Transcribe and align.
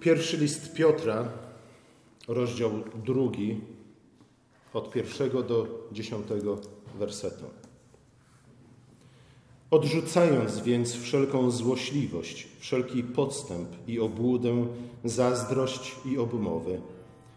Pierwszy 0.00 0.36
list 0.36 0.74
Piotra, 0.74 1.28
rozdział 2.28 2.70
drugi, 3.04 3.60
od 4.74 4.90
pierwszego 4.92 5.42
do 5.42 5.66
dziesiątego 5.92 6.58
wersetu. 6.98 7.44
Odrzucając 9.70 10.60
więc 10.60 10.94
wszelką 10.94 11.50
złośliwość, 11.50 12.48
wszelki 12.58 13.02
podstęp 13.02 13.68
i 13.88 14.00
obłudę, 14.00 14.66
zazdrość 15.04 15.96
i 16.04 16.18
obmowy, 16.18 16.80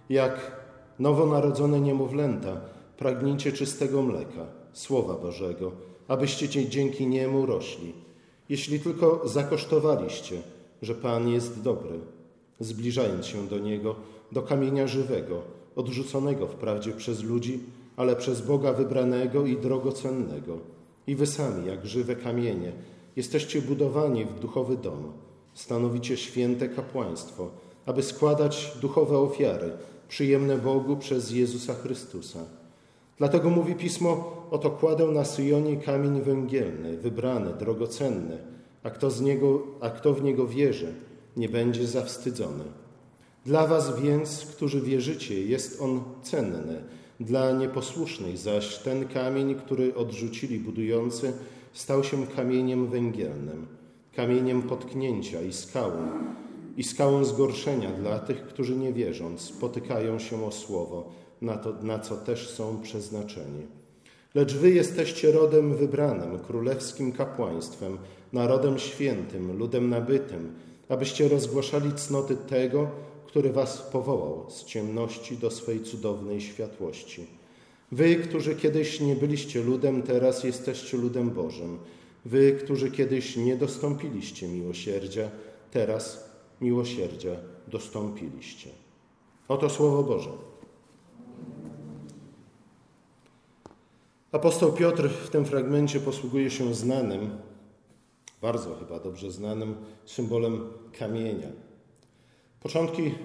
jak 0.10 0.64
nowonarodzone 1.00 1.82
niemowlęta, 1.82 2.62
pragnijcie 2.98 3.52
czystego 3.52 4.02
mleka, 4.02 4.46
Słowa 4.74 5.14
Bożego, 5.14 5.72
abyście 6.08 6.70
dzięki 6.70 7.08
niemu 7.08 7.46
rośli. 7.46 7.94
Jeśli 8.50 8.80
tylko 8.80 9.22
zakosztowaliście, 9.26 10.42
że 10.82 10.96
Pan 10.96 11.30
jest 11.30 11.62
dobry, 11.62 12.00
zbliżając 12.60 13.26
się 13.26 13.48
do 13.48 13.60
Niego, 13.60 13.96
do 14.32 14.42
kamienia 14.42 14.88
żywego, 14.88 15.42
odrzuconego 15.76 16.48
wprawdzie 16.48 16.92
przez 16.92 17.24
ludzi, 17.24 17.60
ale 17.96 18.16
przez 18.16 18.42
Boga 18.42 18.74
wybranego 18.74 19.46
i 19.46 19.58
drogocennego. 19.58 20.58
I 21.08 21.16
wy 21.16 21.28
sami, 21.28 21.68
jak 21.68 21.86
żywe 21.86 22.16
kamienie, 22.16 22.72
jesteście 23.16 23.62
budowani 23.62 24.26
w 24.26 24.40
duchowy 24.40 24.78
dom, 24.78 25.12
stanowicie 25.54 26.18
święte 26.18 26.70
kapłaństwo, 26.70 27.50
aby 27.86 28.04
składać 28.04 28.78
duchowe 28.82 29.18
ofiary, 29.18 29.72
przyjemne 30.08 30.58
Bogu 30.58 30.98
przez 30.98 31.32
Jezusa 31.32 31.74
Chrystusa. 31.74 32.40
Dlatego 33.18 33.50
mówi 33.50 33.76
Pismo, 33.76 34.44
oto 34.52 34.70
kładę 34.70 35.08
na 35.08 35.26
Syjonie 35.26 35.78
kamień 35.78 36.22
węgielny, 36.22 36.98
wybrany, 36.98 37.54
drogocenny, 37.60 38.38
a 38.84 38.90
kto, 38.90 39.12
z 39.12 39.22
niego, 39.22 39.62
a 39.82 39.90
kto 39.90 40.14
w 40.14 40.24
niego 40.24 40.48
wierzy, 40.48 40.94
nie 41.38 41.50
będzie 41.50 41.88
zawstydzony. 41.88 42.64
Dla 43.46 43.68
was 43.68 44.00
więc, 44.02 44.46
którzy 44.46 44.82
wierzycie, 44.82 45.44
jest 45.44 45.82
on 45.82 46.04
cenny, 46.24 46.84
dla 47.20 47.52
nieposłusznych 47.52 48.38
zaś 48.38 48.78
ten 48.78 49.08
kamień, 49.08 49.56
który 49.56 49.96
odrzucili 49.96 50.60
budujący, 50.60 51.34
stał 51.74 52.04
się 52.04 52.28
kamieniem 52.28 52.88
węgielnym, 52.88 53.68
kamieniem 54.16 54.62
potknięcia 54.62 55.42
i 55.42 55.54
skałą, 55.54 56.08
i 56.78 56.84
skałą 56.84 57.24
zgorszenia 57.24 57.92
dla 57.92 58.20
tych, 58.20 58.44
którzy 58.44 58.76
nie 58.76 58.94
wierząc, 58.94 59.42
spotykają 59.42 60.20
się 60.20 60.46
o 60.46 60.52
słowo, 60.52 61.12
na, 61.42 61.58
to, 61.58 61.74
na 61.82 62.00
co 62.00 62.18
też 62.18 62.50
są 62.50 62.82
przeznaczeni. 62.82 63.68
Lecz 64.36 64.54
wy 64.54 64.72
jesteście 64.72 65.32
rodem 65.32 65.76
wybranym, 65.76 66.40
królewskim 66.40 67.12
kapłaństwem, 67.12 67.98
narodem 68.34 68.80
świętym, 68.80 69.58
ludem 69.58 69.90
nabytym, 69.90 70.54
abyście 70.94 71.28
rozgłaszali 71.28 71.94
cnoty 71.94 72.36
tego, 72.36 72.88
który 73.26 73.52
was 73.52 73.82
powołał 73.82 74.46
z 74.50 74.66
ciemności 74.66 75.38
do 75.38 75.52
swej 75.52 75.84
cudownej 75.84 76.42
światłości. 76.42 77.28
Wy, 77.92 78.16
którzy 78.16 78.56
kiedyś 78.56 79.00
nie 79.00 79.16
byliście 79.16 79.64
ludem, 79.64 80.04
teraz 80.04 80.44
jesteście 80.44 80.98
ludem 80.98 81.30
Bożym. 81.30 81.78
Wy, 82.26 82.52
którzy 82.52 82.92
kiedyś 82.92 83.38
nie 83.38 83.56
dostąpiliście 83.56 84.48
miłosierdzia, 84.48 85.30
teraz 85.72 86.30
miłosierdzia 86.62 87.36
dostąpiliście. 87.68 88.70
Oto 89.48 89.70
Słowo 89.70 90.04
Boże. 90.04 90.32
Apostoł 94.32 94.72
Piotr 94.72 95.10
w 95.10 95.30
tym 95.30 95.46
fragmencie 95.46 96.00
posługuje 96.00 96.50
się 96.50 96.74
znanym, 96.74 97.30
bardzo 98.44 98.76
chyba 98.76 99.00
dobrze 99.00 99.32
znanym 99.32 99.76
symbolem 100.06 100.70
kamienia. 101.00 101.48
Początki 102.60 103.16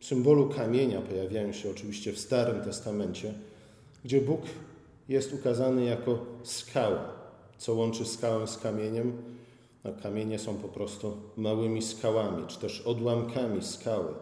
symbolu 0.00 0.48
kamienia 0.48 1.00
pojawiają 1.00 1.52
się 1.52 1.70
oczywiście 1.70 2.12
w 2.12 2.18
Starym 2.18 2.64
Testamencie, 2.64 3.34
gdzie 4.04 4.20
Bóg 4.20 4.40
jest 5.08 5.34
ukazany 5.34 5.84
jako 5.84 6.18
skała, 6.42 7.12
co 7.58 7.74
łączy 7.74 8.04
skałę 8.04 8.46
z 8.46 8.58
kamieniem. 8.58 9.22
A 9.84 10.02
kamienie 10.02 10.38
są 10.38 10.56
po 10.56 10.68
prostu 10.68 11.16
małymi 11.36 11.82
skałami, 11.82 12.46
czy 12.46 12.58
też 12.58 12.80
odłamkami 12.80 13.62
skały. 13.62 14.14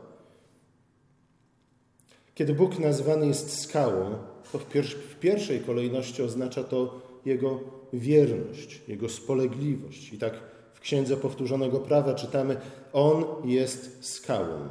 Kiedy 2.35 2.55
Bóg 2.55 2.79
nazwany 2.79 3.27
jest 3.27 3.61
skałą, 3.61 4.15
to 4.53 4.59
w, 4.59 4.67
pier 4.67 4.85
w 4.85 5.19
pierwszej 5.19 5.61
kolejności 5.61 6.23
oznacza 6.23 6.65
to 6.65 7.01
Jego 7.25 7.80
wierność, 7.93 8.81
Jego 8.89 9.09
spolegliwość. 9.09 10.13
I 10.13 10.19
tak 10.19 10.35
w 10.75 10.81
Księdze 10.81 11.17
Powtórzonego 11.17 11.79
Prawa 11.79 12.15
czytamy: 12.15 12.57
On 12.93 13.25
jest 13.45 14.05
skałą. 14.05 14.69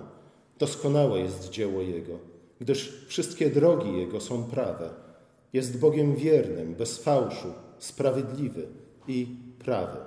Doskonałe 0.59 1.19
jest 1.19 1.49
dzieło 1.49 1.81
Jego, 1.81 2.19
gdyż 2.61 3.05
wszystkie 3.07 3.49
drogi 3.49 3.97
Jego 3.97 4.21
są 4.21 4.43
prawe. 4.43 4.89
Jest 5.53 5.79
Bogiem 5.79 6.15
wiernym, 6.15 6.75
bez 6.75 6.97
fałszu, 6.97 7.47
sprawiedliwy 7.79 8.67
i 9.07 9.27
prawy. 9.59 9.97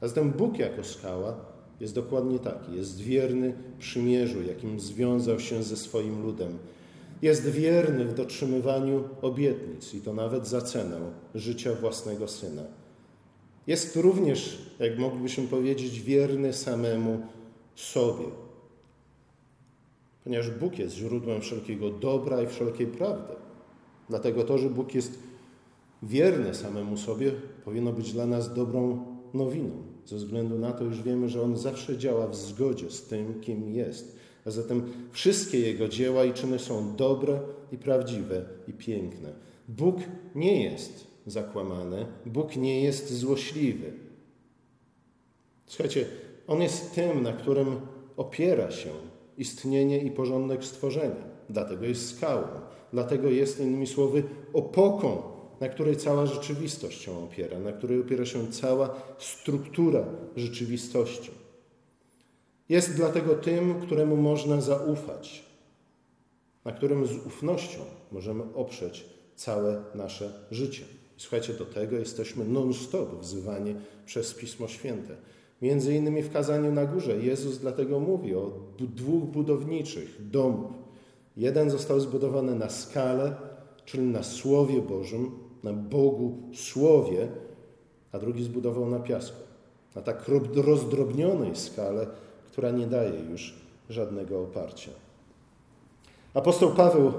A 0.00 0.08
zatem 0.08 0.30
Bóg 0.30 0.58
jako 0.58 0.84
skała 0.84 1.36
jest 1.80 1.94
dokładnie 1.94 2.38
taki. 2.38 2.76
Jest 2.76 3.00
wierny 3.00 3.54
przymierzu, 3.78 4.42
jakim 4.42 4.80
związał 4.80 5.40
się 5.40 5.62
ze 5.62 5.76
swoim 5.76 6.22
ludem. 6.22 6.58
Jest 7.22 7.48
wierny 7.48 8.04
w 8.04 8.14
dotrzymywaniu 8.14 9.04
obietnic 9.22 9.94
i 9.94 10.00
to 10.00 10.12
nawet 10.12 10.46
za 10.46 10.60
cenę 10.60 11.00
życia 11.34 11.74
własnego 11.74 12.28
syna. 12.28 12.62
Jest 13.66 13.96
również, 13.96 14.58
jak 14.78 14.98
moglibyśmy 14.98 15.46
powiedzieć, 15.46 16.00
wierny 16.00 16.52
samemu 16.52 17.26
sobie. 17.74 18.24
Ponieważ 20.24 20.50
Bóg 20.50 20.78
jest 20.78 20.94
źródłem 20.94 21.40
wszelkiego 21.40 21.90
dobra 21.90 22.42
i 22.42 22.46
wszelkiej 22.46 22.86
prawdy. 22.86 23.32
Dlatego 24.08 24.44
to, 24.44 24.58
że 24.58 24.70
Bóg 24.70 24.94
jest 24.94 25.18
wierny 26.02 26.54
samemu 26.54 26.96
sobie, 26.96 27.32
powinno 27.64 27.92
być 27.92 28.12
dla 28.12 28.26
nas 28.26 28.54
dobrą 28.54 29.06
nowiną. 29.34 29.70
Ze 30.06 30.16
względu 30.16 30.58
na 30.58 30.72
to 30.72 30.84
już 30.84 31.02
wiemy, 31.02 31.28
że 31.28 31.42
On 31.42 31.56
zawsze 31.56 31.98
działa 31.98 32.26
w 32.26 32.36
zgodzie 32.36 32.90
z 32.90 33.02
tym, 33.02 33.40
kim 33.40 33.70
jest. 33.70 34.21
A 34.46 34.50
zatem 34.50 34.92
wszystkie 35.12 35.58
Jego 35.58 35.88
dzieła 35.88 36.24
i 36.24 36.32
czyny 36.32 36.58
są 36.58 36.96
dobre 36.96 37.40
i 37.72 37.78
prawdziwe 37.78 38.44
i 38.68 38.72
piękne. 38.72 39.32
Bóg 39.68 39.96
nie 40.34 40.62
jest 40.62 41.06
zakłamany. 41.26 42.06
Bóg 42.26 42.56
nie 42.56 42.82
jest 42.82 43.12
złośliwy. 43.12 43.92
Słuchajcie, 45.66 46.06
On 46.46 46.62
jest 46.62 46.94
tym, 46.94 47.22
na 47.22 47.32
którym 47.32 47.80
opiera 48.16 48.70
się 48.70 48.90
istnienie 49.38 49.98
i 49.98 50.10
porządek 50.10 50.64
stworzenia. 50.64 51.32
Dlatego 51.50 51.84
jest 51.84 52.16
skałą. 52.16 52.46
Dlatego 52.92 53.30
jest, 53.30 53.60
innymi 53.60 53.86
słowy, 53.86 54.22
opoką, 54.52 55.22
na 55.60 55.68
której 55.68 55.96
cała 55.96 56.26
rzeczywistość 56.26 57.00
się 57.00 57.24
opiera, 57.24 57.58
na 57.58 57.72
której 57.72 58.00
opiera 58.00 58.24
się 58.24 58.52
cała 58.52 58.94
struktura 59.18 60.04
rzeczywistości. 60.36 61.30
Jest 62.68 62.96
dlatego 62.96 63.34
tym, 63.34 63.80
któremu 63.80 64.16
można 64.16 64.60
zaufać, 64.60 65.44
na 66.64 66.72
którym 66.72 67.06
z 67.06 67.12
ufnością 67.26 67.78
możemy 68.12 68.42
oprzeć 68.54 69.04
całe 69.36 69.84
nasze 69.94 70.32
życie. 70.50 70.84
Słuchajcie, 71.16 71.52
do 71.52 71.64
tego 71.64 71.96
jesteśmy 71.96 72.44
non-stop 72.44 73.20
wzywani 73.20 73.74
przez 74.06 74.34
Pismo 74.34 74.68
Święte. 74.68 75.16
Między 75.62 75.94
innymi 75.94 76.22
w 76.22 76.32
kazaniu 76.32 76.72
na 76.72 76.86
górze 76.86 77.16
Jezus 77.16 77.58
dlatego 77.58 78.00
mówi 78.00 78.34
o 78.34 78.50
dwóch 78.78 79.24
budowniczych 79.24 80.28
domów. 80.30 80.72
Jeden 81.36 81.70
został 81.70 82.00
zbudowany 82.00 82.54
na 82.54 82.70
skale, 82.70 83.36
czyli 83.84 84.02
na 84.02 84.22
Słowie 84.22 84.82
Bożym, 84.82 85.30
na 85.62 85.72
Bogu 85.72 86.38
Słowie, 86.54 87.28
a 88.12 88.18
drugi 88.18 88.44
zbudował 88.44 88.90
na 88.90 89.00
piasku. 89.00 89.42
Na 89.94 90.02
tak 90.02 90.30
rozdrobnionej 90.54 91.56
skale, 91.56 92.06
która 92.52 92.70
nie 92.70 92.86
daje 92.86 93.20
już 93.30 93.54
żadnego 93.90 94.42
oparcia. 94.42 94.90
Apostoł 96.34 96.70
Paweł 96.70 97.12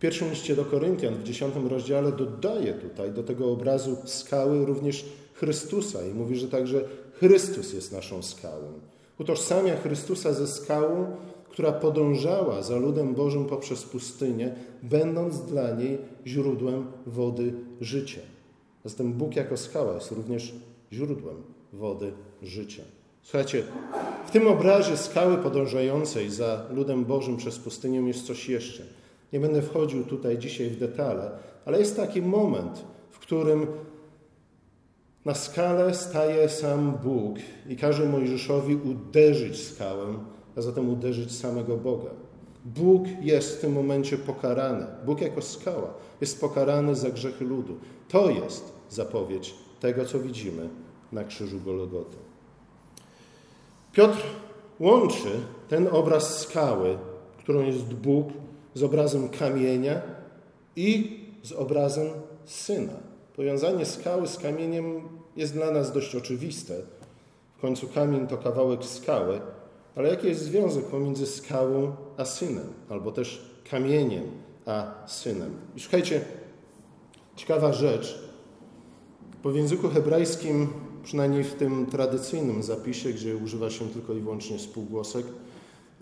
pierwszym 0.00 0.30
liście 0.30 0.56
do 0.56 0.64
Koryntian 0.64 1.14
w 1.14 1.22
dziesiątym 1.22 1.66
rozdziale 1.66 2.12
dodaje 2.12 2.74
tutaj 2.74 3.12
do 3.12 3.22
tego 3.22 3.52
obrazu 3.52 3.96
skały 4.04 4.66
również 4.66 5.04
Chrystusa 5.34 6.06
i 6.06 6.14
mówi, 6.14 6.36
że 6.36 6.48
także 6.48 6.84
Chrystus 7.18 7.72
jest 7.72 7.92
naszą 7.92 8.22
skałą. 8.22 8.72
Utożsamia 9.18 9.76
Chrystusa 9.76 10.32
ze 10.32 10.46
skałą, 10.46 11.16
która 11.50 11.72
podążała 11.72 12.62
za 12.62 12.76
ludem 12.76 13.14
Bożym 13.14 13.44
poprzez 13.44 13.84
pustynię, 13.84 14.54
będąc 14.82 15.40
dla 15.40 15.74
niej 15.74 15.98
źródłem 16.26 16.86
wody 17.06 17.52
życia. 17.80 18.20
Zatem 18.84 19.12
Bóg 19.12 19.36
jako 19.36 19.56
skała 19.56 19.94
jest 19.94 20.10
również 20.10 20.54
źródłem 20.92 21.36
wody 21.72 22.12
życia. 22.42 22.82
Słuchajcie, 23.30 23.62
w 24.26 24.30
tym 24.30 24.46
obrazie 24.46 24.96
skały 24.96 25.38
podążającej 25.38 26.30
za 26.30 26.66
ludem 26.70 27.04
Bożym 27.04 27.36
przez 27.36 27.58
pustynię 27.58 28.00
jest 28.00 28.26
coś 28.26 28.48
jeszcze– 28.48 28.82
nie 29.32 29.40
będę 29.40 29.62
wchodził 29.62 30.04
tutaj 30.04 30.38
dzisiaj 30.38 30.70
w 30.70 30.78
detale, 30.78 31.30
ale 31.64 31.78
jest 31.78 31.96
taki 31.96 32.22
moment, 32.22 32.84
w 33.10 33.18
którym 33.18 33.66
na 35.24 35.34
skalę 35.34 35.94
staje 35.94 36.48
sam 36.48 36.98
Bóg 37.04 37.36
i 37.68 37.76
każe 37.76 38.06
Mojżeszowi 38.06 38.76
uderzyć 38.76 39.62
skałę, 39.62 40.06
a 40.56 40.60
zatem 40.60 40.90
uderzyć 40.90 41.36
samego 41.36 41.76
Boga. 41.76 42.10
Bóg 42.64 43.04
jest 43.22 43.56
w 43.56 43.60
tym 43.60 43.72
momencie 43.72 44.18
pokarany. 44.18 44.86
Bóg 45.06 45.20
jako 45.20 45.42
skała 45.42 45.94
jest 46.20 46.40
pokarany 46.40 46.94
za 46.94 47.10
grzechy 47.10 47.44
ludu. 47.44 47.76
To 48.08 48.30
jest 48.30 48.72
zapowiedź 48.88 49.54
tego, 49.80 50.04
co 50.04 50.18
widzimy 50.18 50.68
na 51.12 51.24
krzyżu 51.24 51.60
Gologoty. 51.60 52.29
Piotr 53.92 54.22
łączy 54.80 55.30
ten 55.68 55.88
obraz 55.92 56.38
skały, 56.38 56.98
którą 57.38 57.62
jest 57.62 57.94
Bóg, 57.94 58.28
z 58.74 58.82
obrazem 58.82 59.28
kamienia 59.28 60.02
i 60.76 61.20
z 61.42 61.52
obrazem 61.52 62.08
syna. 62.44 62.92
Powiązanie 63.36 63.86
skały 63.86 64.28
z 64.28 64.38
kamieniem 64.38 65.08
jest 65.36 65.52
dla 65.52 65.70
nas 65.70 65.92
dość 65.92 66.16
oczywiste. 66.16 66.74
W 67.58 67.60
końcu 67.60 67.88
kamień 67.88 68.26
to 68.26 68.36
kawałek 68.38 68.84
skały, 68.84 69.40
ale 69.96 70.08
jaki 70.08 70.26
jest 70.26 70.42
związek 70.42 70.84
pomiędzy 70.84 71.26
skałą 71.26 71.96
a 72.16 72.24
synem, 72.24 72.66
albo 72.88 73.12
też 73.12 73.50
kamieniem 73.70 74.24
a 74.66 74.94
synem? 75.06 75.56
I 75.76 75.80
słuchajcie, 75.80 76.24
ciekawa 77.36 77.72
rzecz. 77.72 78.30
Bo 79.42 79.50
w 79.50 79.56
języku 79.56 79.88
hebrajskim, 79.88 80.68
przynajmniej 81.02 81.44
w 81.44 81.54
tym 81.54 81.86
tradycyjnym 81.86 82.62
zapisie, 82.62 83.12
gdzie 83.12 83.36
używa 83.36 83.70
się 83.70 83.88
tylko 83.88 84.14
i 84.14 84.20
wyłącznie 84.20 84.58
spółgłosek, 84.58 85.26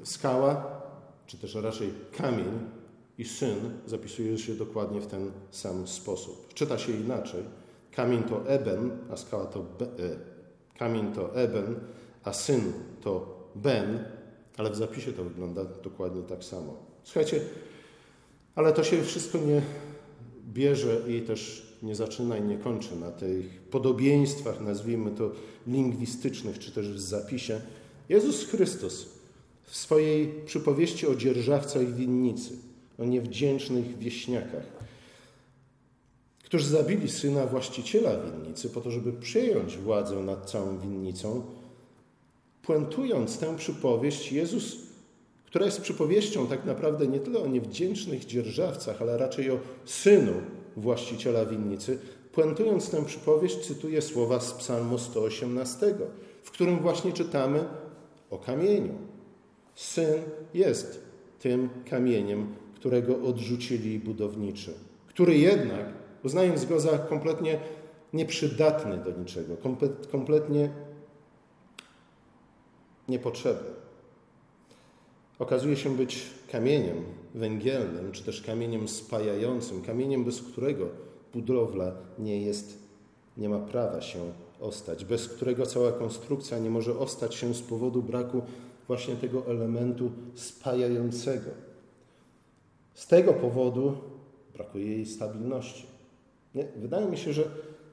skała, 0.05 0.81
czy 1.27 1.39
też 1.39 1.55
raczej 1.55 1.91
kamień 2.17 2.59
i 3.19 3.25
syn 3.25 3.57
zapisuje 3.87 4.39
się 4.39 4.55
dokładnie 4.55 5.01
w 5.01 5.07
ten 5.07 5.31
sam 5.51 5.89
sposób. 5.89 6.55
Czyta 6.55 6.79
się 6.79 6.93
inaczej. 6.93 7.43
Kamień 7.93 8.23
to 8.23 8.49
eben, 8.49 8.91
a 9.11 9.17
skała 9.17 9.47
to 9.47 9.63
be, 9.63 9.85
e. 9.85 9.89
kamień 10.79 11.13
to 11.13 11.37
eben, 11.37 11.81
a 12.25 12.33
syn 12.33 12.73
to 13.01 13.39
ben, 13.55 14.05
ale 14.57 14.71
w 14.71 14.77
zapisie 14.77 15.13
to 15.13 15.25
wygląda 15.25 15.65
dokładnie 15.65 16.23
tak 16.23 16.45
samo. 16.45 16.77
Słuchajcie, 17.03 17.41
ale 18.55 18.73
to 18.73 18.85
się 18.85 19.03
wszystko 19.03 19.39
nie 19.39 19.63
bierze 20.53 21.01
i 21.09 21.23
też 21.23 21.68
nie 21.83 21.95
zaczyna 21.95 22.37
i 22.37 22.43
nie 22.43 22.59
kończy 22.59 22.97
na 22.97 23.11
tych 23.11 23.61
podobieństwach, 23.61 24.61
nazwijmy 24.61 25.11
to 25.11 25.31
lingwistycznych, 25.67 26.59
czy 26.59 26.73
też 26.73 26.89
w 26.89 27.01
zapisie. 27.01 27.61
Jezus 28.09 28.45
Chrystus 28.45 29.09
w 29.63 29.77
swojej 29.77 30.35
przypowieści 30.47 31.07
o 31.07 31.15
dzierżawcach 31.15 31.95
winnicy, 31.95 32.53
o 32.99 33.05
niewdzięcznych 33.05 33.99
wieśniakach, 33.99 34.67
którzy 36.45 36.69
zabili 36.69 37.11
syna 37.11 37.47
właściciela 37.47 38.11
winnicy 38.21 38.71
po 38.71 38.81
to, 38.81 38.91
żeby 38.91 39.13
przejąć 39.13 39.77
władzę 39.77 40.17
nad 40.17 40.51
całą 40.51 40.79
winnicą, 40.79 41.43
puentując 42.63 43.39
tę 43.39 43.57
przypowieść, 43.57 44.33
Jezus, 44.33 44.77
która 45.47 45.65
jest 45.65 45.81
przypowieścią 45.81 46.47
tak 46.47 46.65
naprawdę 46.65 47.07
nie 47.07 47.21
tyle 47.21 47.39
o 47.39 47.47
niewdzięcznych 47.47 48.25
dzierżawcach, 48.25 49.03
ale 49.03 49.19
raczej 49.19 49.51
o 49.51 49.59
synu 49.85 50.33
właściciela 50.81 51.47
winnicy, 51.47 51.99
puentując 52.33 52.91
tę 52.91 53.05
przypowieść, 53.05 53.67
cytuje 53.67 54.03
słowa 54.03 54.41
z 54.41 54.53
Psalmu 54.53 54.99
118, 54.99 55.95
w 56.43 56.51
którym 56.51 56.79
właśnie 56.79 57.13
czytamy 57.13 57.65
o 58.31 58.39
kamieniu. 58.39 58.95
Syn 59.75 60.23
jest 60.55 61.03
tym 61.39 61.69
kamieniem, 61.91 62.55
którego 62.75 63.23
odrzucili 63.23 63.99
budowniczy, 63.99 64.75
który 65.07 65.39
jednak, 65.39 65.87
uznając 66.25 66.65
go 66.65 66.81
za 66.81 66.99
kompletnie 66.99 67.61
nieprzydatny 68.13 68.97
do 68.97 69.11
niczego, 69.11 69.57
kompletnie 70.11 70.71
niepotrzebny, 73.09 73.71
okazuje 75.39 75.77
się 75.77 75.97
być 75.97 76.27
kamieniem 76.53 76.97
węgielnym, 77.35 78.13
czy 78.13 78.25
też 78.25 78.43
kamieniem 78.43 78.89
spajającym, 78.89 79.83
kamieniem, 79.83 80.25
bez 80.25 80.43
którego 80.43 80.89
budowla 81.33 81.93
nie 82.19 82.43
jest, 82.43 82.79
nie 83.37 83.49
ma 83.49 83.59
prawa 83.59 84.01
się 84.01 84.19
ostać, 84.61 85.05
bez 85.05 85.29
którego 85.29 85.67
cała 85.67 85.93
konstrukcja 85.93 86.59
nie 86.59 86.71
może 86.71 86.99
ostać 86.99 87.35
się 87.35 87.55
z 87.55 87.63
powodu 87.63 88.03
braku 88.03 88.43
właśnie 88.87 89.17
tego 89.17 89.47
elementu 89.47 90.11
spajającego. 90.35 91.51
Z 92.95 93.07
tego 93.07 93.33
powodu 93.33 93.95
brakuje 94.55 94.87
jej 94.87 95.07
stabilności. 95.07 95.87
Nie? 96.55 96.65
Wydaje 96.77 97.07
mi 97.07 97.19
się, 97.19 97.33
że 97.33 97.43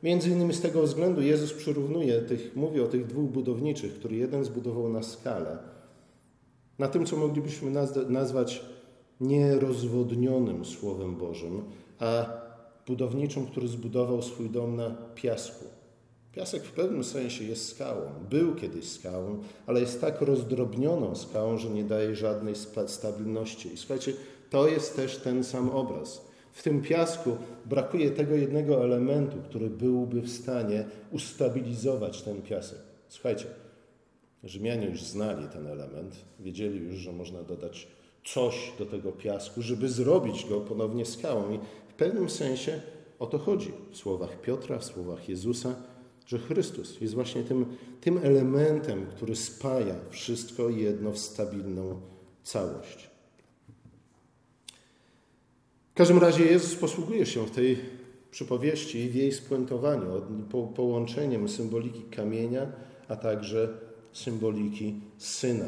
między 0.03 0.29
innymi 0.29 0.53
z 0.53 0.61
tego 0.61 0.81
względu 0.81 1.21
Jezus 1.21 1.53
przyrównuje 1.53 2.21
tych, 2.21 2.55
mówi 2.55 2.81
o 2.81 2.87
tych 2.87 3.07
dwóch 3.07 3.29
budowniczych, 3.29 3.93
który 3.93 4.15
jeden 4.15 4.43
zbudował 4.43 4.89
na 4.89 5.03
skalę, 5.03 5.57
na 6.79 6.87
tym, 6.87 7.05
co 7.05 7.17
moglibyśmy 7.17 7.71
nazwać 8.09 8.65
nierozwodnionym 9.21 10.65
Słowem 10.65 11.15
Bożym, 11.15 11.61
a 11.99 12.25
budowniczym, 12.87 13.45
który 13.45 13.67
zbudował 13.67 14.21
swój 14.21 14.49
dom 14.49 14.75
na 14.75 14.95
piasku. 15.15 15.65
Piasek 16.31 16.63
w 16.63 16.71
pewnym 16.71 17.03
sensie 17.03 17.43
jest 17.43 17.69
skałą. 17.69 18.01
Był 18.29 18.55
kiedyś 18.55 18.89
skałą, 18.89 19.39
ale 19.67 19.79
jest 19.79 20.01
tak 20.01 20.21
rozdrobnioną 20.21 21.15
skałą, 21.15 21.57
że 21.57 21.69
nie 21.69 21.83
daje 21.83 22.15
żadnej 22.15 22.55
stabilności. 22.87 23.73
I 23.73 23.77
słuchajcie, 23.77 24.13
to 24.49 24.67
jest 24.67 24.95
też 24.95 25.17
ten 25.17 25.43
sam 25.43 25.69
obraz. 25.69 26.25
W 26.53 26.63
tym 26.63 26.81
piasku 26.81 27.37
brakuje 27.65 28.11
tego 28.11 28.35
jednego 28.35 28.83
elementu, 28.83 29.37
który 29.49 29.69
byłby 29.69 30.21
w 30.21 30.31
stanie 30.31 30.85
ustabilizować 31.11 32.21
ten 32.21 32.41
piasek. 32.41 32.79
Słuchajcie, 33.09 33.45
Rzymianie 34.45 34.87
już 34.87 35.03
znali 35.03 35.47
ten 35.47 35.67
element, 35.67 36.15
wiedzieli 36.39 36.79
już, 36.79 36.95
że 36.95 37.11
można 37.11 37.43
dodać 37.43 37.87
coś 38.25 38.73
do 38.79 38.85
tego 38.85 39.11
piasku, 39.11 39.61
żeby 39.61 39.89
zrobić 39.89 40.45
go 40.45 40.61
ponownie 40.61 41.05
skałą. 41.05 41.53
I 41.53 41.59
w 41.89 41.93
pewnym 41.93 42.29
sensie 42.29 42.81
o 43.19 43.25
to 43.25 43.37
chodzi 43.37 43.71
w 43.91 43.97
słowach 43.97 44.41
Piotra, 44.41 44.79
w 44.79 44.85
słowach 44.85 45.29
Jezusa, 45.29 45.75
że 46.25 46.39
Chrystus 46.39 47.01
jest 47.01 47.13
właśnie 47.13 47.43
tym, 47.43 47.65
tym 48.01 48.17
elementem, 48.17 49.05
który 49.05 49.35
spaja 49.35 49.95
wszystko 50.09 50.69
jedno 50.69 51.11
w 51.11 51.17
stabilną 51.17 52.01
całość. 52.43 53.09
W 55.91 55.97
każdym 55.97 56.19
razie 56.19 56.45
Jezus 56.45 56.75
posługuje 56.75 57.25
się 57.25 57.45
w 57.45 57.51
tej 57.51 57.77
przypowieści 58.31 58.99
i 58.99 59.09
w 59.09 59.15
jej 59.15 59.31
spuentowaniu 59.31 60.21
po, 60.51 60.63
połączeniem 60.63 61.49
symboliki 61.49 62.01
kamienia, 62.01 62.71
a 63.07 63.15
także 63.15 63.84
symboliki 64.15 64.95
syna. 65.17 65.65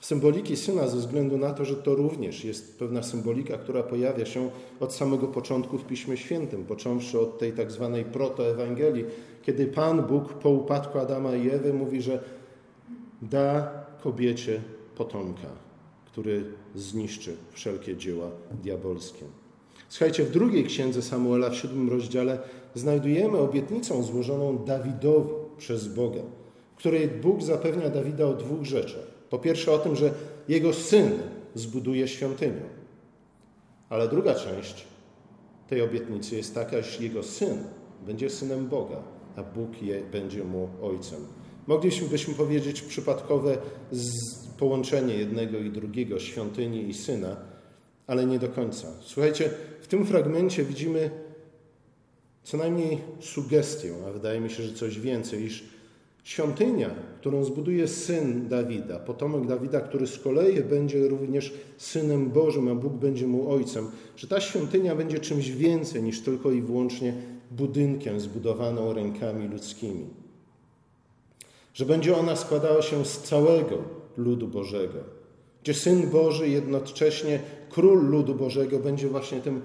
Symboliki 0.00 0.56
syna 0.56 0.88
ze 0.88 0.96
względu 0.96 1.38
na 1.38 1.52
to, 1.52 1.64
że 1.64 1.76
to 1.76 1.94
również 1.94 2.44
jest 2.44 2.78
pewna 2.78 3.02
symbolika, 3.02 3.58
która 3.58 3.82
pojawia 3.82 4.26
się 4.26 4.50
od 4.80 4.92
samego 4.92 5.28
początku 5.28 5.78
w 5.78 5.84
Piśmie 5.84 6.16
Świętym, 6.16 6.64
począwszy 6.64 7.20
od 7.20 7.38
tej 7.38 7.52
tak 7.52 7.70
zwanej 7.70 8.04
protoewangelii, 8.04 9.04
kiedy 9.42 9.66
Pan 9.66 10.02
Bóg 10.02 10.32
po 10.32 10.50
upadku 10.50 10.98
Adama 10.98 11.36
i 11.36 11.50
Ewy 11.50 11.72
mówi, 11.72 12.02
że 12.02 12.24
da 13.22 13.72
kobiecie 14.02 14.60
potomka, 14.96 15.48
który 16.06 16.44
zniszczy 16.74 17.36
wszelkie 17.52 17.96
dzieła 17.96 18.30
diabelskie. 18.62 19.24
Słuchajcie, 19.88 20.24
w 20.24 20.30
drugiej 20.30 20.64
księdze 20.64 21.02
Samuela, 21.02 21.50
w 21.50 21.56
siódmym 21.56 21.90
rozdziale, 21.90 22.38
znajdujemy 22.74 23.38
obietnicę 23.38 24.02
złożoną 24.02 24.58
Dawidowi 24.58 25.30
przez 25.58 25.88
Boga, 25.88 26.22
której 26.82 27.08
Bóg 27.08 27.42
zapewnia 27.42 27.90
Dawida 27.90 28.26
o 28.26 28.34
dwóch 28.34 28.64
rzeczach. 28.64 29.06
Po 29.30 29.38
pierwsze 29.38 29.72
o 29.72 29.78
tym, 29.78 29.96
że 29.96 30.14
jego 30.48 30.72
syn 30.72 31.12
zbuduje 31.54 32.08
świątynię. 32.08 32.62
Ale 33.88 34.08
druga 34.08 34.34
część 34.34 34.84
tej 35.68 35.82
obietnicy 35.82 36.36
jest 36.36 36.54
taka, 36.54 36.82
że 36.82 37.02
jego 37.02 37.22
syn 37.22 37.58
będzie 38.06 38.30
synem 38.30 38.68
Boga, 38.68 39.02
a 39.36 39.42
Bóg 39.42 39.82
je, 39.82 40.00
będzie 40.12 40.44
mu 40.44 40.68
ojcem. 40.82 41.26
Moglibyśmy 41.66 42.34
powiedzieć 42.34 42.82
przypadkowe 42.82 43.58
połączenie 44.58 45.14
jednego 45.14 45.58
i 45.58 45.70
drugiego, 45.70 46.18
świątyni 46.18 46.88
i 46.88 46.94
syna, 46.94 47.36
ale 48.06 48.26
nie 48.26 48.38
do 48.38 48.48
końca. 48.48 48.88
Słuchajcie, 49.00 49.50
w 49.80 49.86
tym 49.86 50.06
fragmencie 50.06 50.64
widzimy 50.64 51.10
co 52.42 52.56
najmniej 52.56 52.98
sugestię, 53.20 53.94
a 54.08 54.10
wydaje 54.10 54.40
mi 54.40 54.50
się, 54.50 54.62
że 54.62 54.74
coś 54.74 55.00
więcej, 55.00 55.42
iż 55.42 55.71
Świątynia, 56.24 56.90
którą 57.20 57.44
zbuduje 57.44 57.88
syn 57.88 58.48
Dawida, 58.48 58.98
potomek 58.98 59.46
Dawida, 59.46 59.80
który 59.80 60.06
z 60.06 60.18
kolei 60.18 60.62
będzie 60.62 61.08
również 61.08 61.54
synem 61.76 62.30
Bożym, 62.30 62.68
a 62.68 62.74
Bóg 62.74 62.92
będzie 62.92 63.26
mu 63.26 63.50
ojcem, 63.50 63.88
że 64.16 64.26
ta 64.26 64.40
świątynia 64.40 64.96
będzie 64.96 65.18
czymś 65.18 65.50
więcej 65.50 66.02
niż 66.02 66.20
tylko 66.20 66.50
i 66.50 66.62
wyłącznie 66.62 67.14
budynkiem 67.50 68.20
zbudowaną 68.20 68.92
rękami 68.92 69.48
ludzkimi. 69.48 70.06
Że 71.74 71.86
będzie 71.86 72.16
ona 72.16 72.36
składała 72.36 72.82
się 72.82 73.04
z 73.04 73.18
całego 73.18 73.78
ludu 74.16 74.48
Bożego, 74.48 74.98
gdzie 75.62 75.74
syn 75.74 76.10
Boży, 76.10 76.48
jednocześnie 76.48 77.40
król 77.70 78.06
ludu 78.06 78.34
Bożego, 78.34 78.78
będzie 78.78 79.08
właśnie 79.08 79.40
tym 79.40 79.60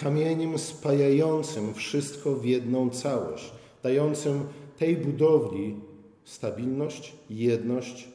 kamieniem 0.00 0.58
spajającym 0.58 1.74
wszystko 1.74 2.34
w 2.34 2.44
jedną 2.44 2.90
całość, 2.90 3.52
dającym 3.82 4.40
tej 4.78 4.96
budowli 4.96 5.76
stabilność, 6.24 7.12
jedność 7.30 8.08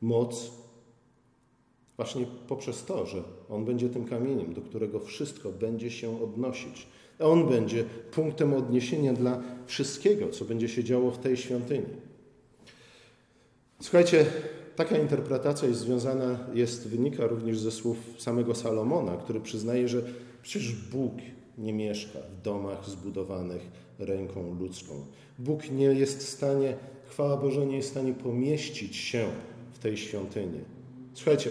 moc 0.00 0.50
właśnie 1.96 2.26
poprzez 2.48 2.84
to, 2.84 3.06
że 3.06 3.22
On 3.48 3.64
będzie 3.64 3.88
tym 3.88 4.04
kamieniem, 4.04 4.54
do 4.54 4.60
którego 4.60 5.00
wszystko 5.00 5.52
będzie 5.52 5.90
się 5.90 6.22
odnosić. 6.22 6.86
On 7.18 7.48
będzie 7.48 7.84
punktem 8.10 8.54
odniesienia 8.54 9.12
dla 9.12 9.42
wszystkiego, 9.66 10.28
co 10.28 10.44
będzie 10.44 10.68
się 10.68 10.84
działo 10.84 11.10
w 11.10 11.18
tej 11.18 11.36
świątyni. 11.36 11.86
Słuchajcie, 13.80 14.26
taka 14.76 14.98
interpretacja 14.98 15.68
jest 15.68 15.80
związana, 15.80 16.38
jest, 16.54 16.88
wynika 16.88 17.26
również 17.26 17.58
ze 17.58 17.70
słów 17.70 17.96
samego 18.18 18.54
Salomona, 18.54 19.16
który 19.16 19.40
przyznaje, 19.40 19.88
że 19.88 20.02
przecież 20.42 20.72
Bóg 20.72 21.12
nie 21.58 21.72
mieszka 21.72 22.18
w 22.18 22.42
domach 22.42 22.88
zbudowanych 22.88 23.62
ręką 23.98 24.56
ludzką. 24.60 25.06
Bóg 25.38 25.70
nie 25.70 25.84
jest 25.84 26.18
w 26.18 26.28
stanie, 26.28 26.76
chwała 27.08 27.36
Boża 27.36 27.64
nie 27.64 27.76
jest 27.76 27.88
w 27.88 27.90
stanie 27.90 28.14
pomieścić 28.14 28.96
się 28.96 29.28
w 29.72 29.78
tej 29.78 29.96
świątyni. 29.96 30.60
Słuchajcie, 31.14 31.50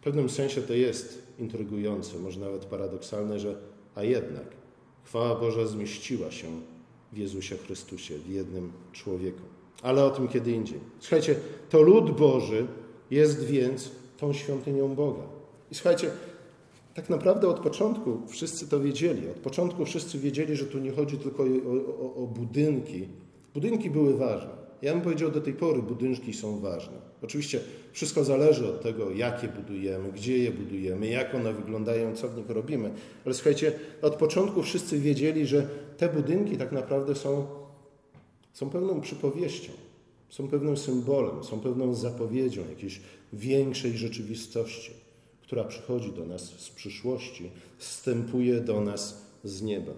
w 0.00 0.04
pewnym 0.04 0.30
sensie 0.30 0.62
to 0.62 0.74
jest 0.74 1.22
intrygujące, 1.38 2.18
może 2.18 2.40
nawet 2.40 2.64
paradoksalne, 2.64 3.38
że 3.38 3.56
a 3.94 4.02
jednak 4.02 4.44
chwała 5.04 5.40
Boża 5.40 5.66
zmieściła 5.66 6.30
się 6.30 6.46
w 7.12 7.16
Jezusie 7.16 7.56
Chrystusie, 7.56 8.18
w 8.18 8.28
jednym 8.28 8.72
człowieku. 8.92 9.42
Ale 9.82 10.04
o 10.04 10.10
tym 10.10 10.28
kiedy 10.28 10.52
indziej. 10.52 10.80
Słuchajcie, 11.00 11.34
to 11.70 11.82
lud 11.82 12.10
Boży 12.10 12.66
jest 13.10 13.44
więc 13.44 13.90
tą 14.18 14.32
świątynią 14.32 14.94
Boga. 14.94 15.22
I 15.70 15.74
słuchajcie, 15.74 16.10
tak 16.94 17.10
naprawdę 17.10 17.48
od 17.48 17.60
początku 17.60 18.20
wszyscy 18.26 18.68
to 18.68 18.80
wiedzieli. 18.80 19.28
Od 19.28 19.36
początku 19.36 19.84
wszyscy 19.84 20.18
wiedzieli, 20.18 20.56
że 20.56 20.64
tu 20.64 20.78
nie 20.78 20.92
chodzi 20.92 21.18
tylko 21.18 21.42
o, 21.42 22.06
o, 22.06 22.14
o 22.14 22.26
budynki. 22.26 23.08
Budynki 23.54 23.90
były 23.90 24.16
ważne. 24.16 24.64
Ja 24.82 24.92
bym 24.92 25.02
powiedział, 25.02 25.30
do 25.30 25.40
tej 25.40 25.54
pory 25.54 25.82
budynki 25.82 26.34
są 26.34 26.60
ważne. 26.60 26.96
Oczywiście 27.22 27.60
wszystko 27.92 28.24
zależy 28.24 28.68
od 28.68 28.82
tego, 28.82 29.10
jakie 29.10 29.48
budujemy, 29.48 30.12
gdzie 30.12 30.38
je 30.38 30.50
budujemy, 30.50 31.06
jak 31.06 31.34
one 31.34 31.52
wyglądają, 31.52 32.16
co 32.16 32.28
w 32.28 32.36
nich 32.36 32.50
robimy. 32.50 32.90
Ale 33.24 33.34
słuchajcie, 33.34 33.72
od 34.02 34.16
początku 34.16 34.62
wszyscy 34.62 34.98
wiedzieli, 34.98 35.46
że 35.46 35.68
te 35.96 36.08
budynki 36.08 36.56
tak 36.56 36.72
naprawdę 36.72 37.14
są, 37.14 37.46
są 38.52 38.70
pewną 38.70 39.00
przypowieścią, 39.00 39.72
są 40.28 40.48
pewnym 40.48 40.76
symbolem, 40.76 41.44
są 41.44 41.60
pewną 41.60 41.94
zapowiedzią 41.94 42.62
jakiejś 42.68 43.00
większej 43.32 43.92
rzeczywistości, 43.98 45.03
która 45.46 45.64
przychodzi 45.64 46.12
do 46.12 46.24
nas 46.24 46.42
z 46.42 46.70
przyszłości, 46.70 47.50
wstępuje 47.78 48.60
do 48.60 48.80
nas 48.80 49.26
z 49.44 49.62
nieba. 49.62 49.92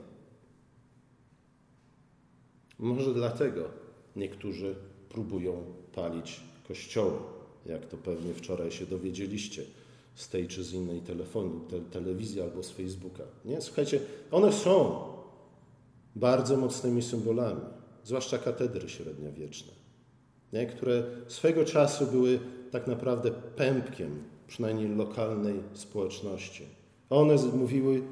Może 2.79 3.15
dlatego 3.15 3.65
niektórzy 4.17 4.75
próbują 5.09 5.65
palić 5.95 6.41
kościoły, 6.69 7.19
jak 7.67 7.87
to 7.87 7.97
pewnie 7.97 8.35
wczoraj 8.35 8.71
się 8.71 8.87
dowiedzieliście 8.87 9.63
z 10.15 10.29
tej 10.29 10.49
czy 10.49 10.65
z 10.65 10.73
innej 10.73 11.01
telefonu, 11.01 11.61
te, 11.61 11.81
telewizji 11.81 12.41
albo 12.41 12.63
z 12.63 12.71
Facebooka. 12.71 13.25
Nie? 13.45 13.61
Słuchajcie, 13.61 14.01
one 14.31 14.53
są 14.53 15.03
bardzo 16.17 16.57
mocnymi 16.57 17.03
symbolami, 17.03 17.61
zwłaszcza 18.05 18.39
katedry 18.39 18.89
średniowieczne, 18.89 19.73
nie? 20.53 20.67
które 20.67 21.05
swego 21.29 21.65
czasu 21.65 22.07
były 22.07 22.41
tak 22.71 22.87
naprawdę 22.87 23.31
pępkiem 23.31 24.36
przynajmniej 24.47 24.89
lokalnej 24.89 25.61
społeczności. 25.75 26.65
One 27.11 27.37
mówiły, 27.55 28.03